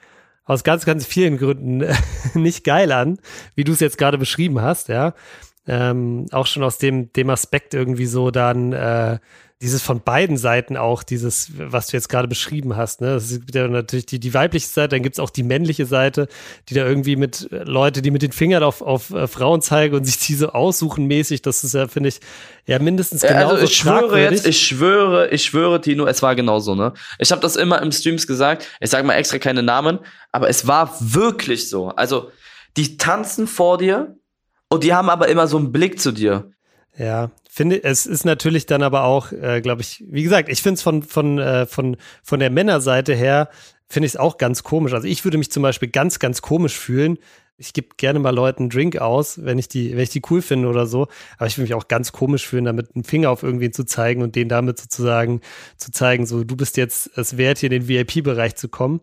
[0.51, 1.83] aus ganz, ganz vielen Gründen
[2.33, 3.19] nicht geil an,
[3.55, 5.13] wie du es jetzt gerade beschrieben hast, ja.
[5.67, 9.19] Ähm, auch schon aus dem, dem Aspekt irgendwie so dann äh,
[9.61, 13.13] dieses von beiden Seiten auch, dieses, was du jetzt gerade beschrieben hast, ne?
[13.13, 16.27] Das gibt ja natürlich die, die weibliche Seite, dann gibt's auch die männliche Seite,
[16.67, 19.95] die da irgendwie mit äh, Leute, die mit den Fingern auf, auf äh, Frauen zeigen
[19.95, 22.19] und sich diese aussuchen mäßig, das ist ja, finde ich,
[22.65, 26.73] ja mindestens genauso also ich schwöre jetzt, ich schwöre, ich schwöre, Tino, es war genauso,
[26.73, 26.93] ne?
[27.19, 29.99] Ich habe das immer im Streams gesagt, ich sage mal extra keine Namen,
[30.31, 31.89] aber es war wirklich so.
[31.89, 32.31] Also,
[32.77, 34.15] die tanzen vor dir
[34.69, 36.51] und die haben aber immer so einen Blick zu dir.
[36.97, 40.75] Ja, finde, es ist natürlich dann aber auch, äh, glaube ich, wie gesagt, ich finde
[40.75, 43.49] es von, von, äh, von, von der Männerseite her,
[43.87, 44.93] finde ich es auch ganz komisch.
[44.93, 47.17] Also ich würde mich zum Beispiel ganz, ganz komisch fühlen.
[47.57, 50.41] Ich gebe gerne mal Leuten einen Drink aus, wenn ich die, wenn ich die cool
[50.41, 51.07] finde oder so.
[51.37, 54.21] Aber ich würde mich auch ganz komisch fühlen, damit einen Finger auf irgendwen zu zeigen
[54.23, 55.41] und den damit sozusagen
[55.77, 59.01] zu zeigen, so du bist jetzt es wert, hier in den VIP-Bereich zu kommen.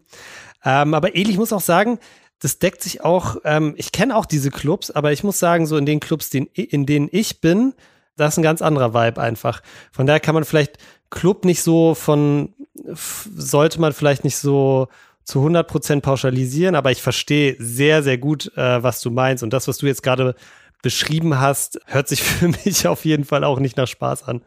[0.64, 1.98] Ähm, aber Eli, ich muss auch sagen,
[2.40, 5.76] das deckt sich auch, ähm, ich kenne auch diese Clubs, aber ich muss sagen, so
[5.76, 7.74] in den Clubs, den, in denen ich bin,
[8.16, 9.62] da ist ein ganz anderer Vibe einfach.
[9.92, 10.78] Von daher kann man vielleicht
[11.10, 14.88] Club nicht so von, sollte man vielleicht nicht so
[15.24, 19.42] zu 100 Prozent pauschalisieren, aber ich verstehe sehr, sehr gut, äh, was du meinst.
[19.42, 20.34] Und das, was du jetzt gerade
[20.82, 24.42] beschrieben hast, hört sich für mich auf jeden Fall auch nicht nach Spaß an.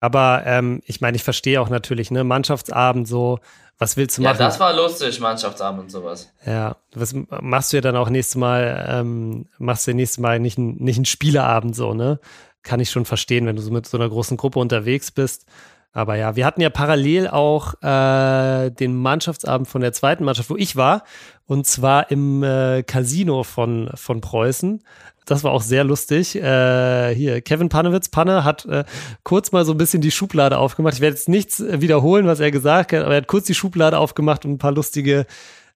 [0.00, 3.38] Aber ähm, ich meine, ich verstehe auch natürlich, ne, Mannschaftsabend so,
[3.82, 4.38] was willst du machen?
[4.38, 6.32] Ja, das war lustig, Mannschaftsabend und sowas.
[6.46, 10.38] Ja, was machst du ja dann auch nächstes Mal, ähm, machst du ja nächstes Mal
[10.38, 12.20] nicht, ein, nicht einen Spieleabend so, ne?
[12.62, 15.46] Kann ich schon verstehen, wenn du so mit so einer großen Gruppe unterwegs bist.
[15.92, 20.56] Aber ja, wir hatten ja parallel auch äh, den Mannschaftsabend von der zweiten Mannschaft, wo
[20.56, 21.02] ich war,
[21.46, 24.82] und zwar im äh, Casino von, von Preußen.
[25.24, 26.36] Das war auch sehr lustig.
[26.36, 28.84] Äh, hier, Kevin Panewitz, Panne, hat äh,
[29.22, 30.94] kurz mal so ein bisschen die Schublade aufgemacht.
[30.94, 33.98] Ich werde jetzt nichts wiederholen, was er gesagt hat, aber er hat kurz die Schublade
[33.98, 35.26] aufgemacht und ein paar lustige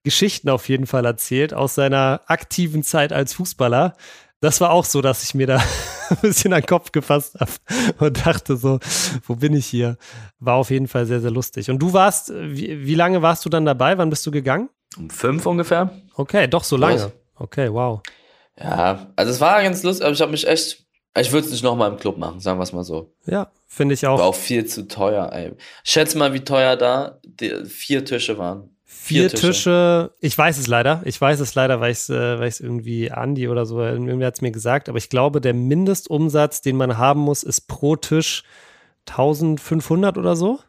[0.03, 3.93] Geschichten auf jeden Fall erzählt aus seiner aktiven Zeit als Fußballer.
[4.39, 5.57] Das war auch so, dass ich mir da
[6.09, 7.51] ein bisschen an den Kopf gefasst habe
[7.99, 8.79] und dachte so,
[9.25, 9.97] wo bin ich hier?
[10.39, 11.69] War auf jeden Fall sehr, sehr lustig.
[11.69, 13.97] Und du warst, wie, wie lange warst du dann dabei?
[13.97, 14.69] Wann bist du gegangen?
[14.97, 15.91] Um fünf ungefähr.
[16.15, 17.11] Okay, doch so lange.
[17.35, 18.01] Okay, wow.
[18.59, 20.85] Ja, also es war ganz lustig, aber ich habe mich echt,
[21.17, 23.13] ich würde es nicht nochmal im Club machen, sagen wir es mal so.
[23.25, 24.19] Ja, finde ich auch.
[24.19, 25.53] War auch viel zu teuer, ey.
[25.83, 28.69] Schätz mal, wie teuer da die vier Tische waren.
[28.83, 29.47] Vier, vier Tische.
[29.47, 30.11] Tische.
[30.21, 31.01] Ich weiß es leider.
[31.05, 34.35] Ich weiß es leider, weil ich es äh, weil irgendwie Andi oder so, irgendwie hat
[34.35, 34.89] es mir gesagt.
[34.89, 38.43] Aber ich glaube, der Mindestumsatz, den man haben muss, ist pro Tisch
[39.07, 40.59] 1500 oder so.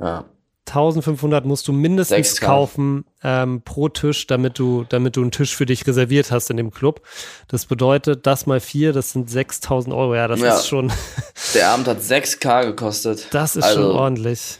[0.00, 0.24] Ja.
[0.66, 5.66] 1500 musst du mindestens kaufen ähm, pro Tisch, damit du, damit du einen Tisch für
[5.66, 7.02] dich reserviert hast in dem Club.
[7.48, 10.14] Das bedeutet, das mal vier, das sind 6000 Euro.
[10.14, 10.56] Ja, das ja.
[10.56, 10.90] ist schon.
[11.54, 13.28] Der Abend hat 6K gekostet.
[13.32, 14.58] Das ist also, schon ordentlich.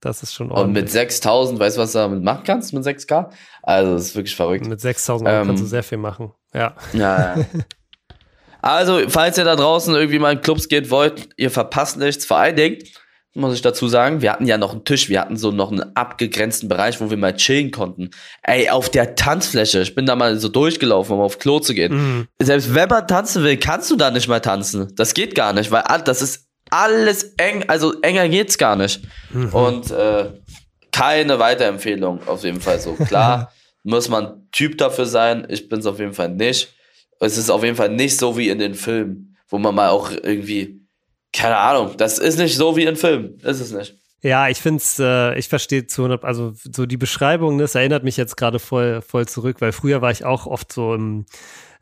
[0.00, 0.66] Das ist schon ordentlich.
[0.66, 3.30] Und mit 6000, weißt du, was du damit machen kannst mit 6K?
[3.62, 4.66] Also, das ist wirklich verrückt.
[4.66, 6.32] Mit 6000 Euro ähm, kannst du sehr viel machen.
[6.52, 6.74] Ja.
[6.92, 7.44] Ja, ja.
[8.62, 12.26] Also, falls ihr da draußen irgendwie mal in Clubs geht wollt, ihr verpasst nichts.
[12.26, 12.78] Vor allen Dingen,
[13.36, 14.22] muss ich dazu sagen.
[14.22, 17.16] Wir hatten ja noch einen Tisch, wir hatten so noch einen abgegrenzten Bereich, wo wir
[17.16, 18.10] mal chillen konnten.
[18.42, 21.94] Ey, auf der Tanzfläche, ich bin da mal so durchgelaufen, um auf Klo zu gehen.
[21.94, 22.28] Mhm.
[22.40, 24.92] Selbst wenn man tanzen will, kannst du da nicht mal tanzen.
[24.96, 29.02] Das geht gar nicht, weil das ist alles eng, also enger geht's gar nicht.
[29.30, 29.48] Mhm.
[29.52, 30.30] Und äh,
[30.92, 32.94] keine Weiterempfehlung auf jeden Fall so.
[32.94, 35.46] Klar, muss man Typ dafür sein.
[35.50, 36.74] Ich bin's auf jeden Fall nicht.
[37.20, 40.10] Es ist auf jeden Fall nicht so wie in den Filmen, wo man mal auch
[40.10, 40.75] irgendwie
[41.36, 43.38] keine Ahnung, das ist nicht so wie in Filmen.
[43.40, 43.96] Ist es nicht.
[44.22, 48.16] Ja, ich finde es, äh, ich verstehe zu, also so die Beschreibung, das erinnert mich
[48.16, 51.26] jetzt gerade voll, voll zurück, weil früher war ich auch oft so im,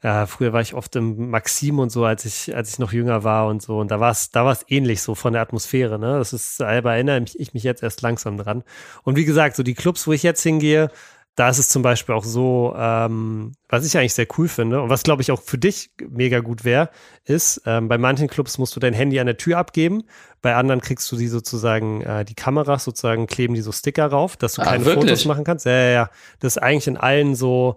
[0.02, 3.24] äh, früher war ich oft im Maxim und so, als ich, als ich noch jünger
[3.24, 3.78] war und so.
[3.78, 6.18] Und da war es, da war ähnlich so von der Atmosphäre, ne?
[6.18, 8.64] Das ist, da erinnere ich mich jetzt erst langsam dran.
[9.04, 10.90] Und wie gesagt, so die Clubs, wo ich jetzt hingehe,
[11.36, 14.90] da ist es zum Beispiel auch so, ähm, was ich eigentlich sehr cool finde und
[14.90, 16.90] was glaube ich auch für dich mega gut wäre,
[17.24, 20.04] ist, ähm, bei manchen Clubs musst du dein Handy an der Tür abgeben,
[20.42, 24.36] bei anderen kriegst du die sozusagen, äh, die Kameras sozusagen kleben die so Sticker rauf,
[24.36, 25.10] dass du ah, keine wirklich?
[25.10, 25.66] Fotos machen kannst.
[25.66, 26.10] Ja, ja, ja.
[26.38, 27.76] Das ist eigentlich in allen so,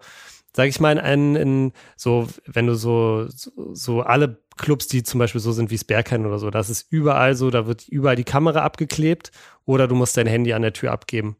[0.53, 5.19] sag ich mal, in, in so, wenn du so, so, so alle Clubs, die zum
[5.19, 8.23] Beispiel so sind wie Sperrkein oder so, das ist überall so, da wird überall die
[8.23, 9.31] Kamera abgeklebt
[9.65, 11.37] oder du musst dein Handy an der Tür abgeben.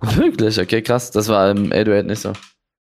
[0.00, 0.58] Wirklich?
[0.60, 1.10] Okay, krass.
[1.10, 2.32] Das war im 808 nicht so.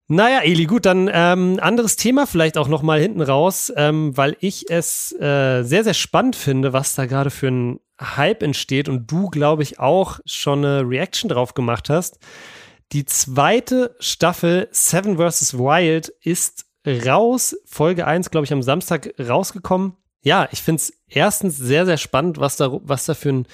[0.09, 4.69] Naja, Eli, gut, dann ähm, anderes Thema vielleicht auch nochmal hinten raus, ähm, weil ich
[4.69, 9.29] es äh, sehr, sehr spannend finde, was da gerade für ein Hype entsteht und du,
[9.29, 12.19] glaube ich, auch schon eine Reaction drauf gemacht hast.
[12.93, 15.57] Die zweite Staffel Seven vs.
[15.57, 17.57] Wild ist raus.
[17.65, 19.97] Folge 1, glaube ich, am Samstag rausgekommen.
[20.21, 23.47] Ja, ich finde es erstens sehr, sehr spannend, was da, was da für ein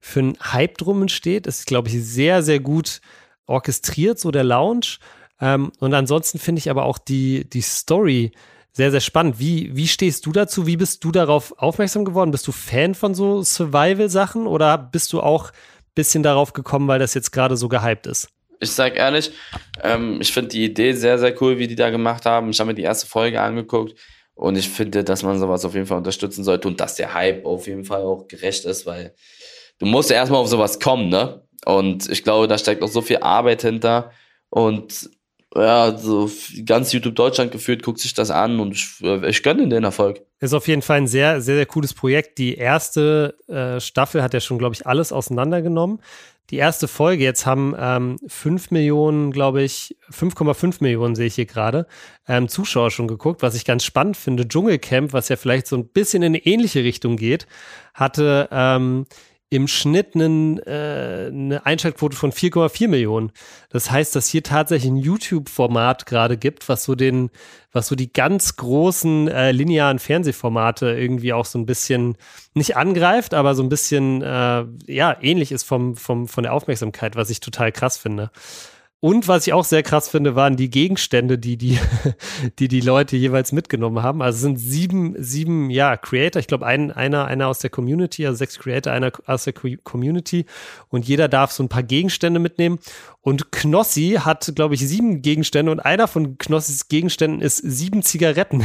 [0.00, 1.46] für einen Hype drum entsteht.
[1.46, 3.00] Das ist, glaube ich, sehr, sehr gut
[3.46, 4.98] orchestriert, so der Lounge.
[5.40, 8.32] Ähm, und ansonsten finde ich aber auch die, die Story
[8.72, 9.38] sehr, sehr spannend.
[9.38, 10.66] Wie, wie stehst du dazu?
[10.66, 12.30] Wie bist du darauf aufmerksam geworden?
[12.30, 16.98] Bist du Fan von so Survival-Sachen oder bist du auch ein bisschen darauf gekommen, weil
[16.98, 18.28] das jetzt gerade so gehypt ist?
[18.60, 19.32] Ich sag ehrlich,
[19.82, 22.50] ähm, ich finde die Idee sehr, sehr cool, wie die da gemacht haben.
[22.50, 23.98] Ich habe mir die erste Folge angeguckt
[24.34, 27.44] und ich finde, dass man sowas auf jeden Fall unterstützen sollte und dass der Hype
[27.46, 29.14] auf jeden Fall auch gerecht ist, weil
[29.80, 31.42] du musst ja erstmal auf sowas kommen, ne?
[31.66, 34.12] Und ich glaube, da steckt auch so viel Arbeit hinter.
[34.48, 35.10] Und
[35.54, 36.30] ja, so
[36.64, 40.22] ganz YouTube Deutschland geführt, guckt sich das an und ich, ich gönne den Erfolg.
[40.38, 42.38] Ist auf jeden Fall ein sehr, sehr, sehr cooles Projekt.
[42.38, 46.00] Die erste äh, Staffel hat ja schon, glaube ich, alles auseinandergenommen.
[46.50, 51.46] Die erste Folge, jetzt haben ähm, 5 Millionen, glaube ich, 5,5 Millionen sehe ich hier
[51.46, 51.86] gerade,
[52.26, 54.48] ähm, Zuschauer schon geguckt, was ich ganz spannend finde.
[54.48, 57.46] Dschungelcamp, was ja vielleicht so ein bisschen in eine ähnliche Richtung geht,
[57.94, 59.06] hatte ähm,
[59.50, 63.32] im Schnitt einen, äh, eine Einschaltquote von 4,4 Millionen.
[63.68, 67.30] Das heißt, dass hier tatsächlich ein YouTube-Format gerade gibt, was so den,
[67.72, 72.16] was so die ganz großen äh, linearen Fernsehformate irgendwie auch so ein bisschen
[72.54, 77.16] nicht angreift, aber so ein bisschen äh, ja ähnlich ist vom, vom von der Aufmerksamkeit,
[77.16, 78.30] was ich total krass finde.
[79.02, 81.78] Und was ich auch sehr krass finde, waren die Gegenstände, die die,
[82.58, 84.20] die, die Leute jeweils mitgenommen haben.
[84.20, 86.38] Also es sind sieben, sieben, ja, Creator.
[86.38, 90.44] Ich glaube, ein, einer, einer aus der Community, also sechs Creator, einer aus der Community.
[90.90, 92.78] Und jeder darf so ein paar Gegenstände mitnehmen.
[93.22, 95.72] Und Knossi hat, glaube ich, sieben Gegenstände.
[95.72, 98.62] Und einer von Knossis Gegenständen ist sieben Zigaretten.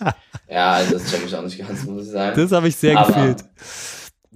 [0.50, 2.36] ja, also das check ich auch nicht ganz, muss ich sagen.
[2.36, 3.44] Das habe ich sehr Aber gefühlt.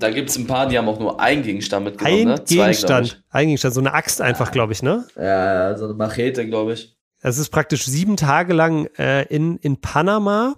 [0.00, 2.20] Da gibt es ein paar, die haben auch nur einen Gegenstand mitgenommen.
[2.20, 2.44] Ein ne?
[2.46, 3.08] Gegenstand.
[3.08, 5.06] Zwei, ein Gegenstand, so eine Axt einfach, glaube ich, ne?
[5.14, 6.96] Ja, so eine Machete, glaube ich.
[7.20, 10.54] Es ist praktisch sieben Tage lang äh, in, in Panama.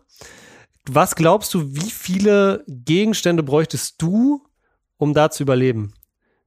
[0.88, 4.44] Was glaubst du, wie viele Gegenstände bräuchtest du,
[4.96, 5.92] um da zu überleben?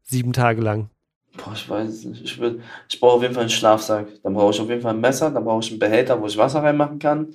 [0.04, 0.90] Sieben Tage lang.
[1.36, 2.24] Boah, ich weiß nicht.
[2.24, 2.42] Ich,
[2.90, 4.08] ich brauche auf jeden Fall einen Schlafsack.
[4.24, 5.32] Dann brauche ich auf jeden Fall ein Messer.
[5.32, 7.34] Dann brauche ich einen Behälter, wo ich Wasser reinmachen kann.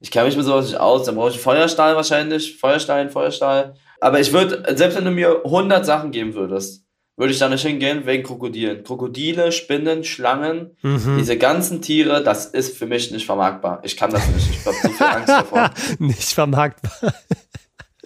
[0.00, 1.04] Ich kenne mich mit sowas nicht aus.
[1.04, 2.58] Dann brauche ich einen Feuerstahl wahrscheinlich.
[2.58, 3.74] Feuerstein, Feuerstahl.
[4.00, 6.84] Aber ich würde, selbst wenn du mir 100 Sachen geben würdest,
[7.16, 8.82] würde ich da nicht hingehen wegen Krokodilen.
[8.82, 11.16] Krokodile, Spinnen, Schlangen, mhm.
[11.18, 13.80] diese ganzen Tiere, das ist für mich nicht vermarktbar.
[13.84, 14.50] Ich kann das nicht.
[14.50, 15.70] Ich habe so viel Angst davor.
[16.00, 17.14] nicht vermarktbar.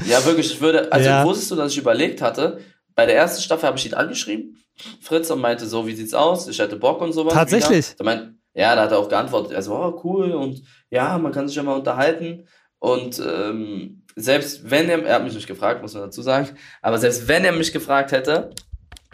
[0.06, 0.52] ja, wirklich.
[0.52, 1.24] Ich würde, also ja.
[1.24, 2.60] wusstest du, dass ich überlegt hatte,
[2.94, 4.58] bei der ersten Staffel habe ich ihn angeschrieben,
[5.00, 6.48] Fritz, und meinte so, wie sieht's aus?
[6.48, 7.32] Ich hätte Bock und sowas.
[7.32, 7.94] Tatsächlich?
[8.02, 9.52] Meint, ja, da hat er auch geantwortet.
[9.52, 12.46] Er so, oh, cool und ja, man kann sich ja mal unterhalten.
[12.80, 16.48] Und ähm, selbst wenn er, er hat mich nicht gefragt, muss man dazu sagen,
[16.82, 18.50] aber selbst wenn er mich gefragt hätte,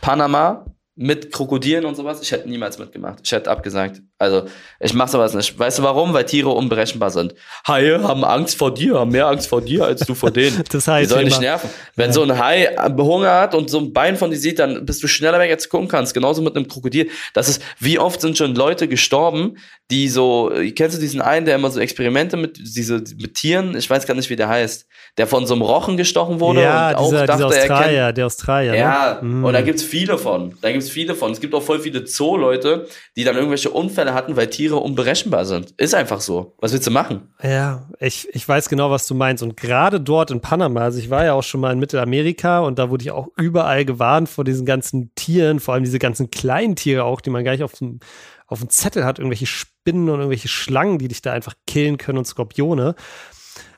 [0.01, 3.21] Panama mit Krokodilen und sowas, ich hätte niemals mitgemacht.
[3.25, 4.01] Ich hätte abgesagt.
[4.25, 4.49] Also,
[4.81, 5.59] ich mache sowas nicht.
[5.59, 6.13] Weißt du warum?
[6.13, 7.35] Weil Tiere unberechenbar sind.
[7.67, 10.63] Haie haben Angst vor dir, haben mehr Angst vor dir als du vor denen.
[10.71, 11.71] das heißt, die sollen nicht nerven.
[11.97, 12.13] Wenn ja.
[12.13, 15.07] so ein Hai Hunger hat und so ein Bein von dir sieht, dann bist du
[15.07, 16.15] schneller weg, als du gucken kannst.
[16.15, 17.09] Genauso mit einem Krokodil.
[17.33, 19.57] Das ist, wie oft sind schon Leute gestorben,
[19.91, 23.89] die so, kennst du diesen einen, der immer so Experimente mit, diese, mit Tieren, ich
[23.89, 24.87] weiß gar nicht, wie der heißt,
[25.19, 28.07] der von so einem Rochen gestochen wurde ja, und auch dieser, dachte, dieser Australier, er
[28.07, 28.75] kennt, der Australier.
[28.75, 29.47] Ja, ne?
[29.47, 30.55] und da gibt's viele von.
[30.61, 31.33] Da gibt's viele von.
[31.33, 35.73] Es gibt auch voll viele Zoo-Leute, die dann irgendwelche Unfälle hatten, weil Tiere unberechenbar sind.
[35.77, 36.55] Ist einfach so.
[36.59, 37.35] Was willst du machen?
[37.43, 39.43] Ja, ich, ich weiß genau, was du meinst.
[39.43, 42.79] Und gerade dort in Panama, also ich war ja auch schon mal in Mittelamerika und
[42.79, 46.77] da wurde ich auch überall gewarnt vor diesen ganzen Tieren, vor allem diese ganzen kleinen
[46.77, 48.01] Tiere auch, die man gar nicht auf dem
[48.47, 52.19] auf dem Zettel hat, irgendwelche Spinnen und irgendwelche Schlangen, die dich da einfach killen können
[52.19, 52.95] und Skorpione.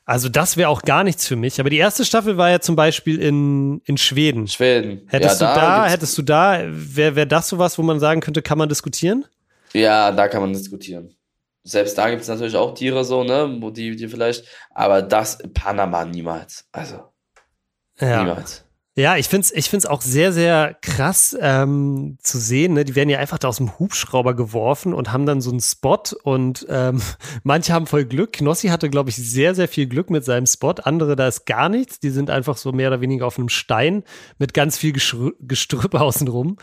[0.04, 1.58] Also das wäre auch gar nichts für mich.
[1.58, 4.46] Aber die erste Staffel war ja zum Beispiel in, in Schweden.
[4.46, 5.02] Schweden.
[5.08, 8.20] Hättest ja, du da, da hättest du da, wäre wär das sowas, wo man sagen
[8.20, 9.24] könnte, kann man diskutieren?
[9.76, 11.14] Ja, da kann man diskutieren.
[11.62, 15.38] Selbst da gibt es natürlich auch Tiere so, ne, wo die, die vielleicht, aber das
[15.52, 16.66] Panama niemals.
[16.72, 17.12] Also
[18.00, 18.22] ja.
[18.22, 18.64] niemals.
[18.98, 22.72] Ja, ich find's, ich find's auch sehr, sehr krass ähm, zu sehen.
[22.72, 22.86] Ne?
[22.86, 26.00] Die werden ja einfach da aus dem Hubschrauber geworfen und haben dann so einen Spot
[26.22, 27.02] und ähm,
[27.42, 28.32] manche haben voll Glück.
[28.32, 30.76] Knossi hatte, glaube ich, sehr, sehr viel Glück mit seinem Spot.
[30.82, 32.00] Andere, da ist gar nichts.
[32.00, 34.02] Die sind einfach so mehr oder weniger auf einem Stein
[34.38, 36.56] mit ganz viel Gestrüpp außenrum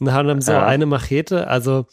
[0.00, 0.66] und haben dann so ja.
[0.66, 1.46] eine Machete.
[1.46, 1.86] Also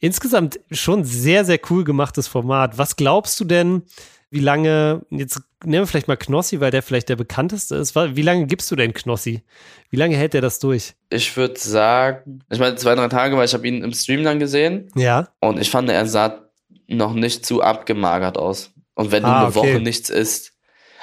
[0.00, 2.78] insgesamt schon sehr, sehr cool gemachtes Format.
[2.78, 3.82] Was glaubst du denn?
[4.30, 7.94] wie lange, jetzt nehmen wir vielleicht mal Knossi, weil der vielleicht der bekannteste ist.
[7.94, 9.42] Wie lange gibst du denn Knossi?
[9.90, 10.94] Wie lange hält der das durch?
[11.10, 14.38] Ich würde sagen, ich meine zwei, drei Tage, weil ich habe ihn im Stream dann
[14.38, 14.90] gesehen.
[14.94, 15.28] Ja.
[15.40, 16.42] Und ich fand, er sah
[16.88, 18.72] noch nicht zu abgemagert aus.
[18.94, 19.56] Und wenn du ah, eine okay.
[19.56, 20.52] Woche nichts isst,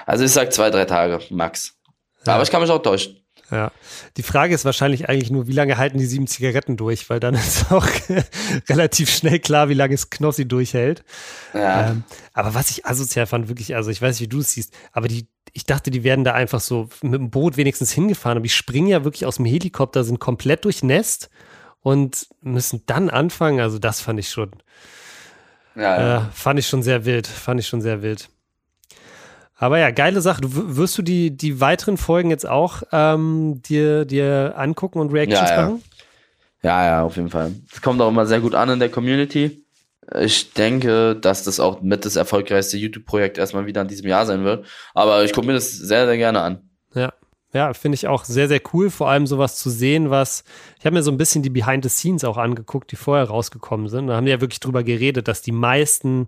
[0.05, 1.73] also ich sag zwei, drei Tage max.
[2.27, 2.35] Ja.
[2.35, 3.24] Aber ich kann mich auch täuschen.
[3.51, 3.71] Ja.
[4.17, 7.35] Die Frage ist wahrscheinlich eigentlich nur, wie lange halten die sieben Zigaretten durch, weil dann
[7.35, 7.87] ist auch
[8.69, 11.03] relativ schnell klar, wie lange es Knossi durchhält.
[11.53, 11.91] Ja.
[11.91, 12.03] Ähm,
[12.33, 15.07] aber was ich asozial fand, wirklich, also ich weiß nicht, wie du es siehst, aber
[15.07, 18.49] die, ich dachte, die werden da einfach so mit dem Boot wenigstens hingefahren, aber die
[18.49, 21.29] springen ja wirklich aus dem Helikopter, sind komplett durchnässt
[21.81, 23.59] und müssen dann anfangen.
[23.59, 24.51] Also das fand ich schon,
[25.75, 26.17] ja, ja.
[26.17, 28.29] Äh, fand ich schon sehr wild, fand ich schon sehr wild.
[29.57, 30.41] Aber ja, geile Sache.
[30.41, 35.49] Du, wirst du die, die weiteren Folgen jetzt auch ähm, dir, dir angucken und Reactions
[35.49, 35.61] ja, ja.
[35.61, 35.83] machen?
[36.61, 37.53] Ja, ja, auf jeden Fall.
[37.71, 39.63] Es kommt auch immer sehr gut an in der Community.
[40.19, 44.43] Ich denke, dass das auch mit das erfolgreichste YouTube-Projekt erstmal wieder in diesem Jahr sein
[44.43, 44.65] wird.
[44.93, 46.69] Aber ich gucke mir das sehr, sehr gerne an.
[46.93, 47.13] Ja,
[47.53, 50.43] ja, finde ich auch sehr, sehr cool, vor allem sowas zu sehen, was,
[50.77, 53.87] ich habe mir so ein bisschen die Behind the Scenes auch angeguckt, die vorher rausgekommen
[53.87, 54.07] sind.
[54.07, 56.27] Da haben die ja wirklich drüber geredet, dass die meisten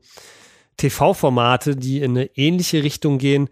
[0.78, 3.50] TV-Formate, die in eine ähnliche Richtung gehen,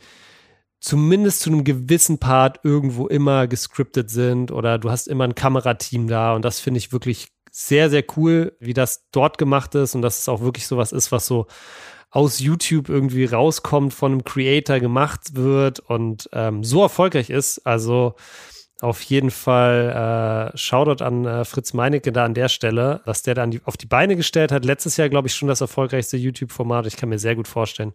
[0.80, 6.08] zumindest zu einem gewissen Part irgendwo immer gescriptet sind oder du hast immer ein Kamerateam
[6.08, 10.02] da und das finde ich wirklich sehr, sehr cool, wie das dort gemacht ist und
[10.02, 11.48] dass es auch wirklich sowas ist, was so
[12.12, 17.66] aus YouTube irgendwie rauskommt, von einem Creator gemacht wird und ähm, so erfolgreich ist.
[17.66, 18.16] Also
[18.82, 23.34] auf jeden Fall äh, Shoutout an äh, Fritz Meinecke da an der Stelle, was der
[23.34, 24.66] dann auf die Beine gestellt hat.
[24.66, 26.86] Letztes Jahr, glaube ich, schon das erfolgreichste YouTube-Format.
[26.86, 27.94] Ich kann mir sehr gut vorstellen,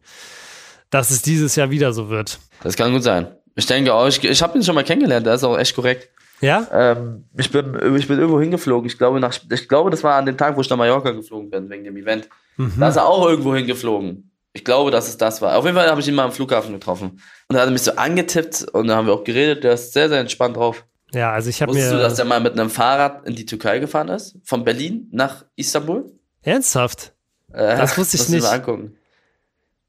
[0.89, 2.39] dass es dieses Jahr wieder so wird.
[2.63, 3.29] Das kann gut sein.
[3.57, 6.09] Ich denke auch, ich, ich habe ihn schon mal kennengelernt, der ist auch echt korrekt.
[6.41, 6.67] Ja?
[6.73, 8.87] Ähm, ich, bin, ich bin irgendwo hingeflogen.
[8.87, 11.51] Ich glaube, nach, ich glaube, das war an dem Tag, wo ich nach Mallorca geflogen
[11.51, 12.29] bin, wegen dem Event.
[12.57, 12.75] Mhm.
[12.79, 14.30] Da ist er auch irgendwo hingeflogen.
[14.53, 15.57] Ich glaube, dass es das war.
[15.57, 17.21] Auf jeden Fall habe ich ihn mal am Flughafen getroffen.
[17.49, 19.63] Und er hat mich so angetippt und da haben wir auch geredet.
[19.65, 20.85] Der ist sehr, sehr entspannt drauf.
[21.13, 21.79] Ja, also ich habe mir.
[21.79, 24.37] Wusstest du, dass der mal mit einem Fahrrad in die Türkei gefahren ist?
[24.45, 26.13] Von Berlin nach Istanbul?
[26.43, 27.13] Ernsthaft?
[27.53, 28.43] Äh, Das wusste ich nicht.
[28.43, 28.97] Mal angucken.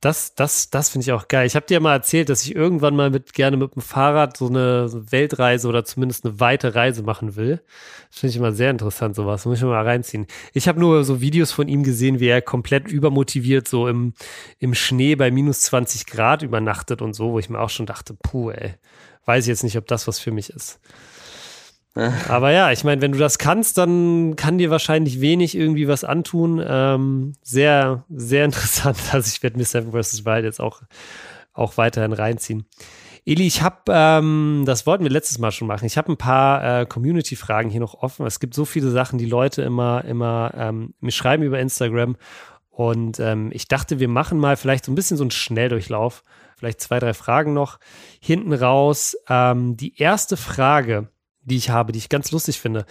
[0.01, 1.45] Das, das, das finde ich auch geil.
[1.45, 4.47] Ich habe dir mal erzählt, dass ich irgendwann mal mit gerne mit dem Fahrrad so
[4.47, 7.61] eine Weltreise oder zumindest eine weite Reise machen will.
[8.09, 9.45] Das finde ich immer sehr interessant, sowas.
[9.45, 10.25] Muss ich mal reinziehen.
[10.53, 14.13] Ich habe nur so Videos von ihm gesehen, wie er komplett übermotiviert so im,
[14.57, 18.15] im Schnee bei minus 20 Grad übernachtet und so, wo ich mir auch schon dachte,
[18.15, 18.73] puh, ey,
[19.25, 20.79] weiß ich jetzt nicht, ob das was für mich ist.
[22.29, 26.03] Aber ja, ich meine, wenn du das kannst, dann kann dir wahrscheinlich wenig irgendwie was
[26.03, 26.63] antun.
[26.65, 28.97] Ähm, sehr, sehr interessant.
[29.11, 30.25] Also ich werde mir Seven vs.
[30.25, 30.81] Wild jetzt auch,
[31.53, 32.65] auch weiterhin reinziehen.
[33.23, 35.85] Eli, ich habe, ähm, das wollten wir letztes Mal schon machen.
[35.85, 38.25] Ich habe ein paar äh, Community-Fragen hier noch offen.
[38.25, 42.15] Es gibt so viele Sachen, die Leute immer, immer ähm, mir schreiben über Instagram.
[42.69, 46.23] Und ähm, ich dachte, wir machen mal vielleicht so ein bisschen so einen Schnelldurchlauf.
[46.57, 47.79] Vielleicht zwei, drei Fragen noch
[48.19, 49.15] hinten raus.
[49.29, 51.09] Ähm, die erste Frage,
[51.43, 52.85] die ich habe, die ich ganz lustig finde.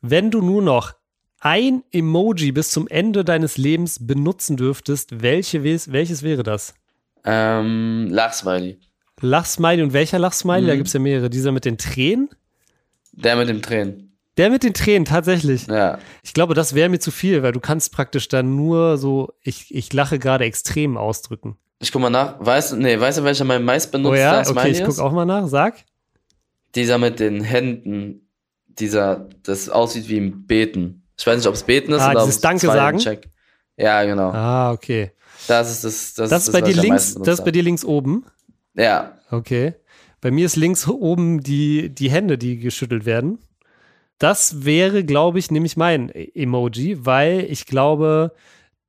[0.00, 0.92] Wenn du nur noch
[1.40, 6.74] ein Emoji bis zum Ende deines Lebens benutzen dürftest, welche, welches wäre das?
[7.24, 8.78] Ähm, Lachsmiley.
[9.20, 10.66] Lachsmiley und welcher Lachsmiley?
[10.66, 10.76] Da Mhm.
[10.78, 11.30] gibt es ja mehrere.
[11.30, 12.28] Dieser mit den Tränen?
[13.12, 14.10] Der mit dem Tränen.
[14.36, 15.66] Der mit den Tränen, tatsächlich.
[15.68, 15.98] Ja.
[16.22, 19.72] Ich glaube, das wäre mir zu viel, weil du kannst praktisch dann nur so, ich,
[19.72, 21.56] ich lache gerade extrem ausdrücken.
[21.78, 22.36] Ich guck mal nach.
[22.40, 24.86] Weißt du, nee, weißt du, welcher mein meist Oh benutzter ja, okay, Smiley ich ist?
[24.86, 25.46] gucke auch mal nach.
[25.46, 25.84] Sag.
[26.74, 28.28] Dieser mit den Händen.
[28.66, 31.04] Dieser, das aussieht wie ein Beten.
[31.16, 32.98] Ich weiß nicht, ob es Beten ist Ah, oder ob es Danke sagen?
[32.98, 33.28] Check.
[33.76, 34.30] Ja, genau.
[34.30, 35.12] Ah, okay.
[35.46, 36.14] Das ist das.
[36.14, 38.24] Das, Das ist bei was dir links, das ist bei dir links oben.
[38.74, 39.12] Ja.
[39.30, 39.74] Okay.
[40.20, 43.38] Bei mir ist links oben die, die Hände, die geschüttelt werden.
[44.18, 48.32] Das wäre, glaube ich, nämlich mein Emoji, weil ich glaube,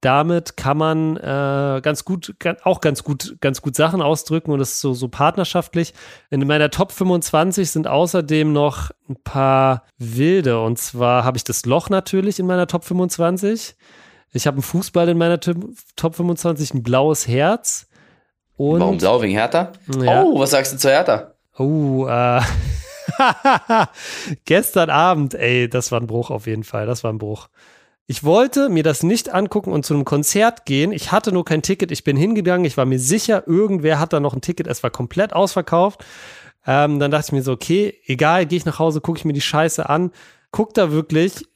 [0.05, 4.73] damit kann man äh, ganz gut, auch ganz gut, ganz gut Sachen ausdrücken und das
[4.73, 5.95] ist so, so partnerschaftlich.
[6.29, 11.65] In meiner Top 25 sind außerdem noch ein paar wilde und zwar habe ich das
[11.65, 13.75] Loch natürlich in meiner Top 25.
[14.31, 15.57] Ich habe einen Fußball in meiner Top
[15.95, 17.87] Top 25, ein blaues Herz.
[18.57, 19.71] Und Warum blau wegen Hertha?
[19.87, 20.21] Ja.
[20.21, 21.31] Oh, was sagst du zu Hertha?
[21.57, 22.41] Oh, äh.
[24.45, 26.85] Gestern Abend, ey, das war ein Bruch auf jeden Fall.
[26.85, 27.47] Das war ein Bruch.
[28.07, 30.91] Ich wollte mir das nicht angucken und zu einem Konzert gehen.
[30.91, 31.91] Ich hatte nur kein Ticket.
[31.91, 32.65] Ich bin hingegangen.
[32.65, 34.67] Ich war mir sicher, irgendwer hat da noch ein Ticket.
[34.67, 36.05] Es war komplett ausverkauft.
[36.67, 39.33] Ähm, dann dachte ich mir so, okay, egal, gehe ich nach Hause, gucke ich mir
[39.33, 40.11] die Scheiße an.
[40.51, 41.47] Guck da wirklich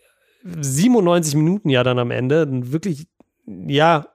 [0.44, 2.48] 97 Minuten ja dann am Ende.
[2.72, 3.08] Wirklich,
[3.46, 4.08] ja,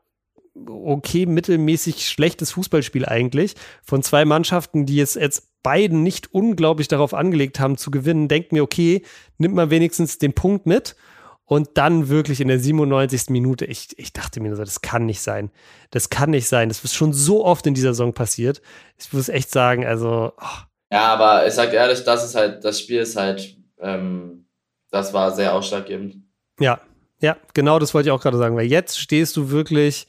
[0.66, 7.14] okay, mittelmäßig schlechtes Fußballspiel eigentlich von zwei Mannschaften, die es jetzt beiden nicht unglaublich darauf
[7.14, 8.28] angelegt haben zu gewinnen.
[8.28, 9.02] Denkt mir, okay,
[9.38, 10.96] nimmt man wenigstens den Punkt mit.
[11.46, 13.28] Und dann wirklich in der 97.
[13.28, 15.50] Minute, ich, ich dachte mir so, das kann nicht sein.
[15.90, 16.68] Das kann nicht sein.
[16.68, 18.62] Das ist schon so oft in dieser Saison passiert.
[18.98, 20.58] Ich muss echt sagen, also, oh,
[20.90, 24.46] Ja, aber ich sag ehrlich, das ist halt, das Spiel ist halt, ähm,
[24.90, 26.16] das war sehr ausschlaggebend.
[26.58, 26.80] Ja,
[27.20, 30.06] ja, genau das wollte ich auch gerade sagen, weil jetzt stehst du wirklich,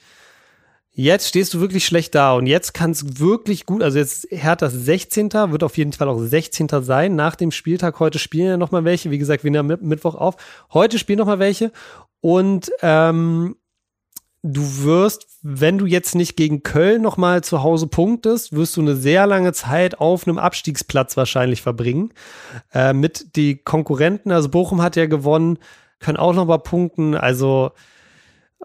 [0.95, 4.86] jetzt stehst du wirklich schlecht da und jetzt kann wirklich gut, also jetzt Hertha ist
[4.86, 5.31] 16.
[5.31, 6.69] wird auf jeden Fall auch 16.
[6.81, 7.99] sein nach dem Spieltag.
[7.99, 10.36] Heute spielen ja nochmal welche, wie gesagt, wir nehmen Mittwoch auf.
[10.73, 11.71] Heute spielen nochmal welche
[12.21, 13.58] und ähm,
[14.41, 18.95] du wirst, wenn du jetzt nicht gegen Köln nochmal zu Hause punktest, wirst du eine
[18.95, 22.13] sehr lange Zeit auf einem Abstiegsplatz wahrscheinlich verbringen.
[22.73, 25.58] Äh, mit die Konkurrenten, also Bochum hat ja gewonnen,
[25.99, 27.15] können auch nochmal punkten.
[27.15, 27.71] Also,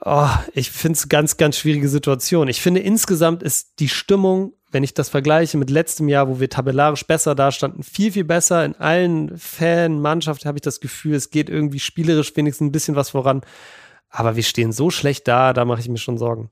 [0.05, 2.49] oh, ich finde es ganz, ganz schwierige Situation.
[2.49, 6.49] Ich finde insgesamt ist die Stimmung, wenn ich das vergleiche mit letztem Jahr, wo wir
[6.49, 8.65] tabellarisch besser dastanden, viel, viel besser.
[8.65, 12.97] In allen Fan, Mannschaften habe ich das Gefühl, es geht irgendwie spielerisch wenigstens ein bisschen
[12.97, 13.43] was voran.
[14.09, 16.51] Aber wir stehen so schlecht da, da mache ich mir schon Sorgen.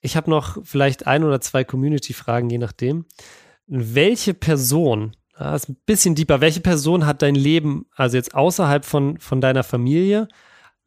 [0.00, 3.06] Ich habe noch vielleicht ein oder zwei Community-Fragen, je nachdem.
[3.66, 8.84] Welche Person, das ist ein bisschen deeper, welche Person hat dein Leben, also jetzt außerhalb
[8.84, 10.28] von, von deiner Familie,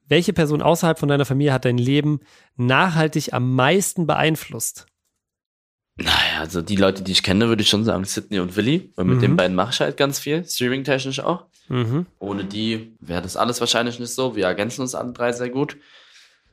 [0.07, 2.19] welche Person außerhalb von deiner Familie hat dein Leben
[2.57, 4.85] nachhaltig am meisten beeinflusst?
[5.97, 8.91] Naja, also die Leute, die ich kenne, würde ich schon sagen, Sydney und Willy.
[8.95, 9.21] Und mit Mhm.
[9.21, 11.45] den beiden mache ich halt ganz viel, streaming-technisch auch.
[11.67, 12.05] Mhm.
[12.19, 14.35] Ohne die wäre das alles wahrscheinlich nicht so.
[14.35, 15.77] Wir ergänzen uns alle drei sehr gut.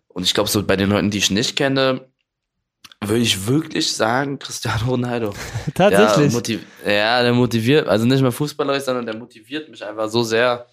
[0.09, 2.09] Und ich glaube, so bei den Leuten, die ich nicht kenne,
[3.01, 5.33] würde ich wirklich sagen, Cristiano Ronaldo.
[5.75, 6.27] Tatsächlich.
[6.33, 10.23] Ja, motiv ja, der motiviert, also nicht mehr fußballerisch, sondern der motiviert mich einfach so
[10.25, 10.67] sehr,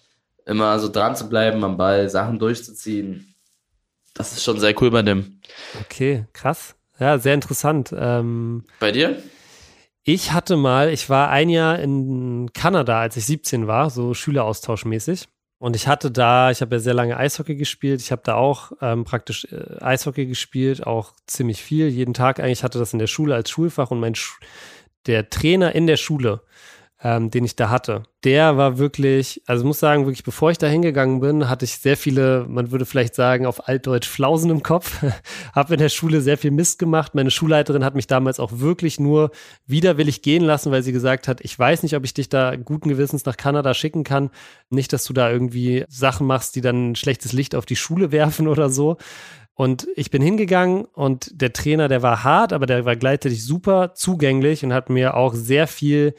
[0.46, 3.34] immer so dran zu bleiben, am Ball, Sachen durchzuziehen.
[4.14, 5.40] Das ist schon sehr cool bei dem.
[5.80, 6.74] okay, krass.
[6.98, 7.94] Ja, sehr interessant.
[7.94, 9.22] Ähm, Bei dir?
[10.02, 15.28] Ich hatte mal, ich war ein Jahr in Kanada, als ich 17 war, so Schüleraustauschmäßig.
[15.58, 18.00] Und ich hatte da, ich habe ja sehr lange Eishockey gespielt.
[18.00, 21.88] Ich habe da auch ähm, praktisch äh, Eishockey gespielt, auch ziemlich viel.
[21.88, 24.38] Jeden Tag eigentlich hatte das in der Schule als Schulfach und mein Sch
[25.06, 26.42] der Trainer in der Schule,
[27.02, 30.66] ähm, den ich da hatte, der war wirklich, also muss sagen, wirklich, bevor ich da
[30.66, 35.04] hingegangen bin, hatte ich sehr viele, man würde vielleicht sagen, auf Altdeutsch Flausen im Kopf.
[35.54, 37.14] habe in der Schule sehr viel Mist gemacht.
[37.14, 39.30] Meine Schulleiterin hat mich damals auch wirklich nur
[39.66, 42.88] widerwillig gehen lassen, weil sie gesagt hat, ich weiß nicht, ob ich dich da guten
[42.88, 44.30] Gewissens nach Kanada schicken kann.
[44.70, 48.10] Nicht, dass du da irgendwie Sachen machst, die dann ein schlechtes Licht auf die Schule
[48.12, 48.96] werfen oder so.
[49.54, 53.94] Und ich bin hingegangen und der Trainer, der war hart, aber der war gleichzeitig super
[53.94, 56.14] zugänglich und hat mir auch sehr viel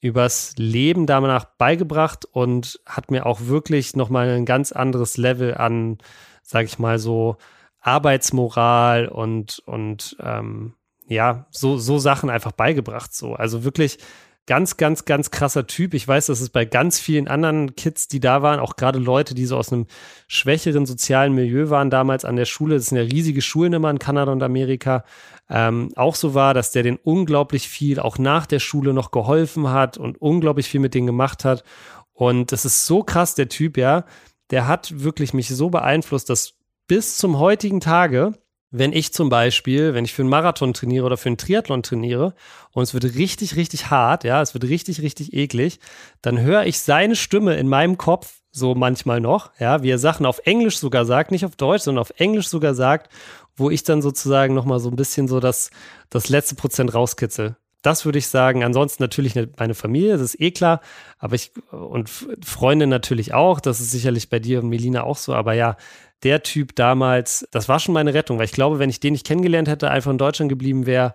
[0.00, 5.98] übers Leben danach beigebracht und hat mir auch wirklich nochmal ein ganz anderes Level an,
[6.42, 7.36] sag ich mal so,
[7.80, 10.74] Arbeitsmoral und, und ähm,
[11.08, 13.14] ja, so, so Sachen einfach beigebracht.
[13.14, 13.34] So.
[13.34, 13.98] Also wirklich
[14.48, 15.92] ganz, ganz, ganz krasser Typ.
[15.92, 19.34] Ich weiß, dass es bei ganz vielen anderen Kids, die da waren, auch gerade Leute,
[19.34, 19.86] die so aus einem
[20.26, 23.98] schwächeren sozialen Milieu waren damals an der Schule, das sind ja riesige Schulen immer in
[23.98, 25.04] Kanada und Amerika,
[25.50, 29.70] ähm, auch so war, dass der den unglaublich viel auch nach der Schule noch geholfen
[29.70, 31.62] hat und unglaublich viel mit denen gemacht hat.
[32.14, 34.06] Und das ist so krass, der Typ, ja,
[34.50, 36.54] der hat wirklich mich so beeinflusst, dass
[36.86, 38.32] bis zum heutigen Tage
[38.70, 42.34] wenn ich zum Beispiel, wenn ich für einen Marathon trainiere oder für einen Triathlon trainiere
[42.72, 45.80] und es wird richtig, richtig hart, ja, es wird richtig, richtig eklig,
[46.20, 50.26] dann höre ich seine Stimme in meinem Kopf so manchmal noch, ja, wie er Sachen
[50.26, 53.10] auf Englisch sogar sagt, nicht auf Deutsch, sondern auf Englisch sogar sagt,
[53.56, 55.70] wo ich dann sozusagen nochmal so ein bisschen so das,
[56.10, 57.56] das letzte Prozent rauskitzel.
[57.82, 58.64] Das würde ich sagen.
[58.64, 60.80] Ansonsten natürlich meine Familie, das ist eh klar.
[61.18, 62.10] Aber ich, und
[62.44, 63.60] Freunde natürlich auch.
[63.60, 65.34] Das ist sicherlich bei dir und Melina auch so.
[65.34, 65.76] Aber ja,
[66.22, 69.26] der Typ damals, das war schon meine Rettung, weil ich glaube, wenn ich den nicht
[69.26, 71.14] kennengelernt hätte, einfach in Deutschland geblieben wäre,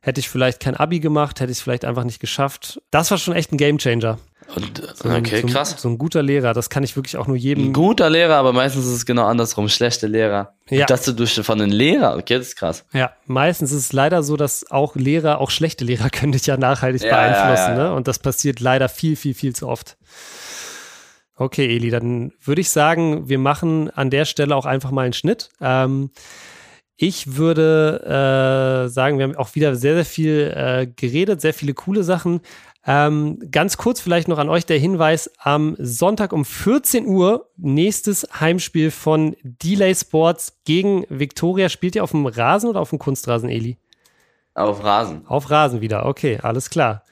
[0.00, 2.80] hätte ich vielleicht kein Abi gemacht, hätte ich es vielleicht einfach nicht geschafft.
[2.90, 4.18] Das war schon echt ein Gamechanger.
[4.54, 5.74] Und, so ein, okay, so krass.
[5.78, 7.66] So ein guter Lehrer, das kann ich wirklich auch nur jedem.
[7.66, 10.54] Ein guter Lehrer, aber meistens ist es genau andersrum, schlechte Lehrer.
[10.70, 10.86] Ja.
[10.86, 12.84] Dass du durch von den Lehrer, okay, das ist krass.
[12.92, 16.56] Ja, meistens ist es leider so, dass auch Lehrer, auch schlechte Lehrer können dich ja
[16.56, 17.94] nachhaltig ja, beeinflussen, ja, ja, ne?
[17.94, 19.96] Und das passiert leider viel, viel, viel zu oft.
[21.36, 25.14] Okay, Eli, dann würde ich sagen, wir machen an der Stelle auch einfach mal einen
[25.14, 25.48] Schnitt.
[25.60, 26.10] Ähm,
[26.96, 31.74] ich würde äh, sagen, wir haben auch wieder sehr, sehr viel äh, geredet, sehr viele
[31.74, 32.40] coole Sachen.
[32.86, 38.28] Ähm, ganz kurz vielleicht noch an euch der Hinweis, am Sonntag um 14 Uhr nächstes
[38.38, 41.70] Heimspiel von Delay Sports gegen Victoria.
[41.70, 43.78] Spielt ihr auf dem Rasen oder auf dem Kunstrasen, Eli?
[44.54, 45.26] Auf Rasen.
[45.26, 47.04] Auf Rasen wieder, okay, alles klar.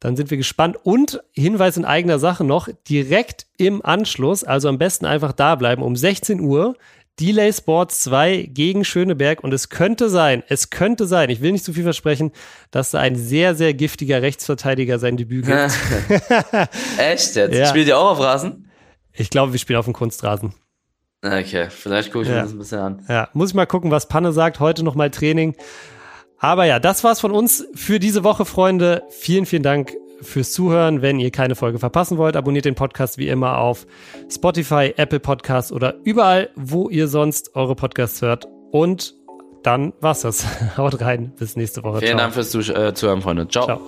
[0.00, 0.76] Dann sind wir gespannt.
[0.84, 5.82] Und Hinweis in eigener Sache noch, direkt im Anschluss, also am besten einfach da bleiben,
[5.82, 6.76] um 16 Uhr,
[7.20, 9.42] Delay Sports 2 gegen Schöneberg.
[9.42, 12.32] Und es könnte sein, es könnte sein, ich will nicht zu viel versprechen,
[12.70, 15.58] dass da ein sehr, sehr giftiger Rechtsverteidiger sein Debüt gibt.
[16.98, 17.54] Echt jetzt?
[17.54, 17.66] Ja.
[17.66, 18.70] Spielt ihr auch auf Rasen?
[19.12, 20.54] Ich glaube, wir spielen auf dem Kunstrasen.
[21.24, 22.36] Okay, vielleicht gucke ich ja.
[22.36, 23.04] mir das ein bisschen an.
[23.08, 24.60] Ja, muss ich mal gucken, was Panne sagt.
[24.60, 25.56] Heute nochmal Training.
[26.38, 29.02] Aber ja, das war's von uns für diese Woche, Freunde.
[29.10, 31.02] Vielen, vielen Dank fürs Zuhören.
[31.02, 33.86] Wenn ihr keine Folge verpassen wollt, abonniert den Podcast wie immer auf
[34.30, 38.46] Spotify, Apple Podcasts oder überall, wo ihr sonst eure Podcasts hört.
[38.70, 39.14] Und
[39.62, 40.44] dann war's das.
[40.76, 41.32] Haut rein.
[41.38, 41.98] Bis nächste Woche.
[41.98, 42.20] Vielen Ciao.
[42.20, 43.48] Dank fürs Zuhören, Freunde.
[43.48, 43.64] Ciao.
[43.64, 43.80] Ciao.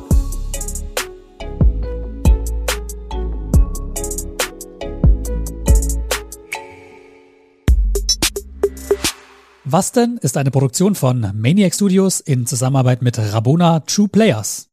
[9.72, 14.69] Was denn ist eine Produktion von Maniac Studios in Zusammenarbeit mit Rabona True Players.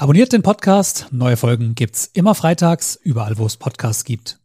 [0.00, 4.37] Abonniert den Podcast, neue Folgen gibt's immer freitags, überall wo es Podcasts gibt.